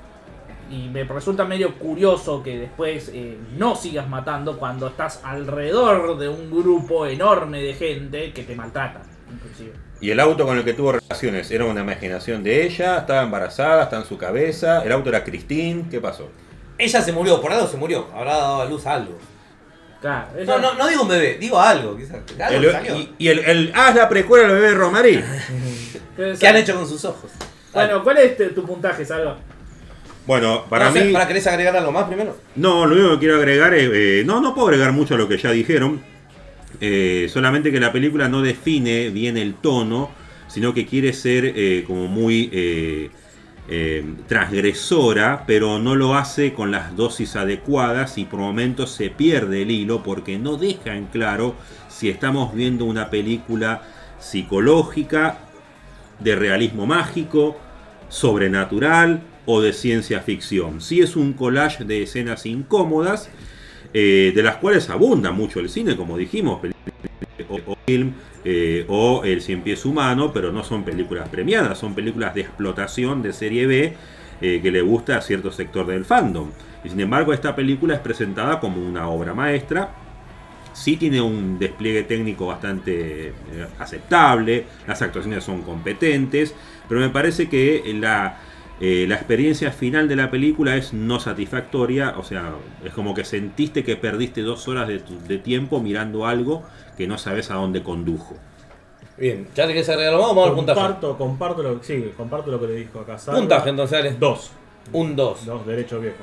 y 0.71 0.89
me 0.89 1.05
resulta 1.05 1.45
medio 1.45 1.75
curioso 1.75 2.43
que 2.43 2.59
después 2.59 3.11
eh, 3.13 3.37
no 3.59 3.77
sigas 3.77 4.09
matando 4.09 4.59
cuando 4.59 4.87
estás 4.87 5.21
alrededor 5.23 6.17
de 6.19 6.29
un 6.29 6.51
grupo 6.51 7.07
enorme 7.07 7.61
de 7.61 7.75
gente 7.75 8.33
que 8.33 8.45
te 8.45 8.55
maltrata, 8.55 9.03
inclusive. 9.33 9.73
Y 10.01 10.11
el 10.11 10.21
auto 10.21 10.47
con 10.47 10.57
el 10.57 10.65
que 10.65 10.75
tuvo 10.75 10.93
relaciones 10.93 11.51
era 11.51 11.65
una 11.65 11.81
imaginación 11.81 12.43
de 12.43 12.65
ella, 12.65 12.99
estaba 12.99 13.23
embarazada, 13.23 13.85
está 13.85 13.97
en 13.97 14.05
su 14.05 14.19
cabeza. 14.19 14.83
El 14.85 14.93
auto 14.93 15.09
era 15.09 15.25
Christine, 15.25 15.85
¿qué 15.91 16.01
pasó? 16.01 16.29
Ella 16.79 17.01
se 17.03 17.13
murió, 17.13 17.41
por 17.41 17.53
algo 17.53 17.67
se 17.69 17.77
murió. 17.77 18.09
Habrá 18.15 18.37
dado 18.37 18.63
a 18.63 18.65
luz 18.67 18.87
algo. 18.87 19.19
Claro, 20.01 20.29
No, 20.35 20.41
ella- 20.41 20.59
no, 20.59 20.75
no 20.75 20.87
digo 20.89 21.03
un 21.03 21.09
bebé, 21.09 21.39
digo 21.41 21.59
algo. 21.61 21.97
Quizás. 21.97 22.19
Algo 22.41 22.61
El- 22.67 22.73
salió. 22.73 22.97
y 22.99 23.15
y 23.19 23.29
el, 23.29 23.39
el 23.41 23.73
haz 23.75 23.95
la 23.95 24.09
precuela 24.09 24.47
del 24.49 24.61
bebé 24.61 24.75
Romarí. 24.75 25.23
¿Qué 26.41 26.47
han 26.49 26.57
hecho 26.57 26.75
con 26.75 26.89
sus 26.89 27.05
ojos? 27.05 27.31
Bueno, 27.73 28.03
¿cuál 28.05 28.19
es 28.19 28.25
este- 28.33 28.49
tu 28.51 28.65
puntaje, 28.67 29.05
Salva? 29.05 29.39
Bueno, 30.27 30.65
para 30.71 30.87
No 30.91 30.93
mí. 30.93 31.13
¿Para 31.13 31.27
querés 31.29 31.47
agregar 31.47 31.77
algo 31.77 31.93
más 31.93 32.05
primero? 32.05 32.37
No, 32.57 32.87
lo 32.87 32.95
único 32.95 33.11
que 33.15 33.19
quiero 33.21 33.37
agregar 33.37 33.75
es. 33.75 33.91
eh, 33.93 34.23
no, 34.25 34.41
no 34.41 34.55
puedo 34.55 34.69
agregar 34.69 34.93
mucho 34.93 35.15
a 35.15 35.19
lo 35.19 35.29
que 35.29 35.37
ya 35.39 35.51
dijeron. 35.53 36.03
eh, 36.81 37.29
solamente 37.33 37.71
que 37.71 37.79
la 37.81 37.93
película 37.93 38.29
no 38.29 38.43
define 38.43 39.09
bien 39.11 39.37
el 39.37 39.55
tono, 39.55 40.11
sino 40.49 40.75
que 40.75 40.87
quiere 40.87 41.13
ser 41.13 41.45
eh, 41.57 41.85
como 41.87 42.09
muy 42.09 42.51
eh, 43.69 44.05
transgresora, 44.29 45.45
pero 45.47 45.79
no 45.79 45.95
lo 45.97 46.15
hace 46.17 46.53
con 46.53 46.71
las 46.71 46.95
dosis 46.97 47.35
adecuadas 47.37 48.19
y 48.19 48.25
por 48.27 48.41
momentos 48.41 48.91
se 48.91 49.09
pierde 49.11 49.63
el 49.63 49.71
hilo 49.71 50.03
porque 50.03 50.39
no 50.39 50.57
deja 50.57 50.95
en 50.97 51.07
claro 51.07 51.55
si 51.89 52.11
estamos 52.11 52.55
viendo 52.55 52.85
una 52.85 53.09
película 53.11 53.83
psicológica, 54.19 55.39
de 56.21 56.37
realismo 56.37 56.87
mágico, 56.87 57.57
sobrenatural 58.09 59.23
o 59.47 59.61
de 59.61 59.73
ciencia 59.73 60.21
ficción. 60.21 60.81
Sí 60.81 61.01
es 61.01 61.17
un 61.17 61.33
collage 61.33 61.85
de 61.85 62.03
escenas 62.03 62.47
incómodas, 62.47 63.31
eh, 63.93 64.33
de 64.35 64.43
las 64.43 64.57
cuales 64.57 64.91
abunda 64.91 65.31
mucho 65.33 65.61
el 65.61 65.69
cine, 65.69 65.97
como 65.97 66.17
dijimos, 66.17 66.61
pel- 66.63 66.75
o, 67.49 67.77
film 67.87 68.15
eh, 68.45 68.85
o 68.89 69.25
El 69.25 69.41
Cien 69.41 69.63
Pies 69.63 69.85
Humano, 69.85 70.33
pero 70.33 70.53
no 70.53 70.63
son 70.65 70.85
películas 70.85 71.29
premiadas, 71.29 71.79
son 71.79 71.95
películas 71.95 72.35
de 72.35 72.43
explotación 72.43 73.23
de 73.23 73.33
serie 73.33 73.67
B 73.67 73.97
eh, 74.41 74.61
que 74.63 74.71
le 74.71 74.83
gusta 74.83 75.17
a 75.17 75.21
cierto 75.21 75.51
sector 75.51 75.87
del 75.87 76.05
fandom. 76.05 76.51
Y 76.85 76.91
sin 76.91 77.01
embargo, 77.01 77.33
esta 77.33 77.57
película 77.57 77.95
es 77.95 78.01
presentada 78.01 78.61
como 78.61 78.87
una 78.87 79.09
obra 79.09 79.35
maestra, 79.35 79.95
sí 80.73 80.97
tiene 80.97 81.21
un 81.21 81.59
despliegue 81.59 82.03
técnico 82.03 82.47
bastante 82.47 83.29
eh, 83.29 83.33
aceptable, 83.79 84.67
las 84.87 85.01
actuaciones 85.03 85.45
son 85.45 85.63
competentes, 85.63 86.55
pero 86.89 87.01
me 87.01 87.09
parece 87.09 87.49
que 87.49 87.83
la, 87.99 88.39
la 88.81 89.15
experiencia 89.15 89.71
final 89.71 90.09
de 90.09 90.17
la 90.17 90.31
película 90.31 90.77
es 90.77 90.93
no 90.93 91.21
satisfactoria, 91.21 92.15
o 92.19 92.25
sea, 92.25 92.53
es 92.85 92.93
como 92.93 93.15
que 93.15 93.25
sentiste 93.25 93.85
que 93.85 93.97
perdiste 93.97 94.43
dos 94.43 94.69
horas 94.69 94.89
de 94.89 95.39
tiempo 95.39 95.81
mirando 95.81 96.27
algo 96.27 96.65
que 96.97 97.07
no 97.07 97.19
sabes 97.19 97.51
a 97.51 97.55
dónde 97.55 97.83
condujo. 97.83 98.35
Bien, 99.17 99.47
¿ya 99.55 99.67
te 99.67 99.73
querés 99.73 99.89
agregar 99.89 100.15
algo 100.15 100.27
más? 100.27 100.35
Vamos 100.35 100.49
al 100.51 100.55
puntaje. 100.57 100.81
Comparto, 100.81 101.19
comparto 101.19 101.63
lo, 101.63 101.83
sí, 101.83 102.13
comparto 102.17 102.51
lo 102.51 102.61
que 102.61 102.67
le 102.67 102.75
dijo 102.75 103.01
acá. 103.01 103.17
Salva. 103.19 103.39
Puntaje 103.41 103.71
entonces, 103.71 103.99
dale. 103.99 104.17
Dos. 104.19 104.51
Un 104.93 105.15
2. 105.17 105.47
Dos, 105.47 105.67
derecho 105.67 106.01
viejo. 106.01 106.17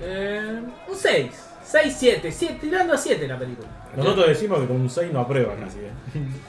Eh, 0.00 0.60
un 0.88 0.94
6. 0.96 1.30
6, 1.64 1.96
7. 1.98 2.30
7. 2.30 2.58
Tirando 2.60 2.94
a 2.94 2.96
7 2.96 3.26
la 3.26 3.38
película. 3.38 3.66
Nosotros 3.96 4.28
decimos 4.28 4.60
que 4.60 4.66
con 4.68 4.80
un 4.80 4.88
6 4.90 5.12
no 5.12 5.20
aprueba 5.20 5.54
casi. 5.56 5.78
¿eh? 5.80 5.90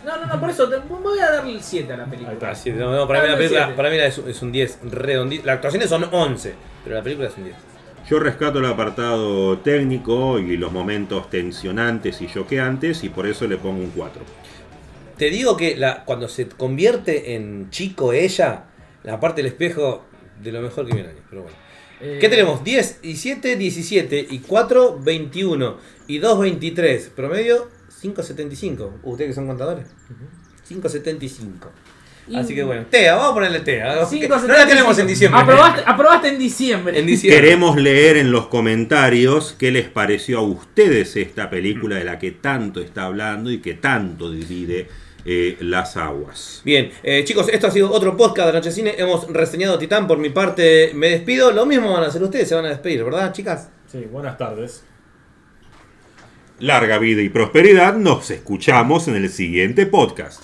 No, 0.06 0.18
no, 0.18 0.28
no, 0.28 0.40
por 0.40 0.50
eso 0.50 0.70
te- 0.70 0.78
voy 0.78 1.20
a 1.20 1.32
darle 1.32 1.54
el 1.54 1.64
7 1.64 1.92
a 1.94 1.98
la 1.98 2.06
película. 2.06 2.30
Ahí 2.30 2.36
está. 2.36 2.50
Ah, 2.52 2.56
sí, 2.56 2.72
no, 2.72 2.92
no, 2.96 3.08
para, 3.08 3.24
mí 3.24 3.30
la 3.30 3.38
película, 3.38 3.76
para 3.76 3.90
mí 3.90 3.98
la 3.98 4.06
es, 4.06 4.18
es 4.20 4.42
un 4.44 4.52
10 4.52 4.80
redondito. 4.84 5.46
Las 5.48 5.56
actuaciones 5.56 5.90
son 5.90 6.08
11, 6.12 6.54
pero 6.84 6.96
la 6.98 7.02
película 7.02 7.28
es 7.30 7.38
un 7.38 7.46
10. 7.46 7.56
Yo 8.10 8.20
rescato 8.20 8.60
el 8.60 8.66
apartado 8.66 9.58
técnico 9.60 10.40
y 10.40 10.56
los 10.56 10.72
momentos 10.72 11.30
tensionantes 11.30 12.22
y 12.22 12.28
choqueantes 12.28 13.04
y 13.04 13.10
por 13.10 13.28
eso 13.28 13.46
le 13.48 13.58
pongo 13.58 13.84
un 13.84 13.90
4. 13.90 14.22
Te 15.18 15.30
digo 15.30 15.58
que 15.58 15.76
la, 15.76 16.06
cuando 16.06 16.30
se 16.30 16.48
convierte 16.48 17.36
en 17.36 17.70
chico 17.70 18.14
ella, 18.14 18.68
la 19.04 19.20
parte 19.20 19.42
del 19.42 19.52
espejo, 19.52 20.06
de 20.42 20.54
lo 20.54 20.62
mejor 20.62 20.86
que 20.86 20.94
viene 20.94 21.10
año. 21.10 21.22
Pero 21.30 21.42
bueno. 21.44 21.58
Eh, 22.00 22.18
¿Qué 22.22 22.30
tenemos? 22.30 22.64
10 22.64 23.00
y 23.04 23.18
7, 23.18 23.58
17 23.58 24.28
y 24.30 24.40
4, 24.40 25.00
21 25.02 25.78
y 26.08 26.20
2, 26.20 26.40
23. 26.40 27.10
Promedio 27.14 27.68
5,75. 28.02 29.02
Ustedes 29.04 29.32
que 29.32 29.36
son 29.36 29.48
contadores. 29.48 29.88
5,75. 30.70 31.70
Así 32.36 32.54
que 32.54 32.64
bueno, 32.64 32.86
TEA, 32.90 33.16
vamos 33.16 33.32
a 33.32 33.34
ponerle 33.36 33.60
TEA. 33.62 34.06
cinco, 34.06 34.38
No 34.38 34.48
la 34.48 34.68
tenemos 34.68 34.98
en 35.00 35.08
diciembre. 35.08 35.42
Aprobaste, 35.42 35.84
aprobaste 35.86 36.28
en 36.30 36.40
diciembre. 36.40 37.00
En 37.00 37.06
diciembre. 37.06 37.42
Queremos 37.42 37.78
leer 37.78 38.18
en 38.18 38.32
los 38.32 38.48
comentarios 38.48 39.56
qué 39.58 39.72
les 39.72 39.88
pareció 39.88 40.40
a 40.40 40.42
ustedes 40.42 41.16
esta 41.16 41.50
película 41.50 41.96
de 41.96 42.04
la 42.04 42.20
que 42.20 42.32
tanto 42.32 42.82
está 42.82 43.06
hablando 43.06 43.50
y 43.50 43.60
que 43.60 43.76
tanto 43.76 44.30
divide 44.32 44.88
eh, 45.26 45.58
las 45.62 45.98
aguas. 45.98 46.62
Bien, 46.64 46.92
eh, 47.04 47.24
chicos, 47.24 47.48
esto 47.52 47.68
ha 47.68 47.72
sido 47.72 47.92
otro 47.92 48.16
podcast 48.18 48.48
de 48.48 48.54
Noche 48.54 48.72
Cine. 48.72 48.96
Hemos 48.98 49.28
reseñado 49.28 49.78
Titán. 49.78 50.08
Por 50.08 50.18
mi 50.18 50.30
parte, 50.30 50.92
me 50.94 51.10
despido. 51.10 51.52
Lo 51.52 51.66
mismo 51.66 51.94
van 51.94 52.04
a 52.04 52.08
hacer 52.08 52.22
ustedes, 52.24 52.48
se 52.50 52.56
van 52.56 52.66
a 52.66 52.70
despedir, 52.70 53.04
¿verdad, 53.04 53.32
chicas? 53.34 53.70
Sí, 53.92 54.06
buenas 54.12 54.38
tardes. 54.38 54.84
Larga 56.60 56.98
vida 56.98 57.22
y 57.22 57.30
prosperidad, 57.30 57.96
nos 57.96 58.32
escuchamos 58.32 59.08
en 59.08 59.16
el 59.16 59.30
siguiente 59.30 59.86
podcast. 59.86 60.44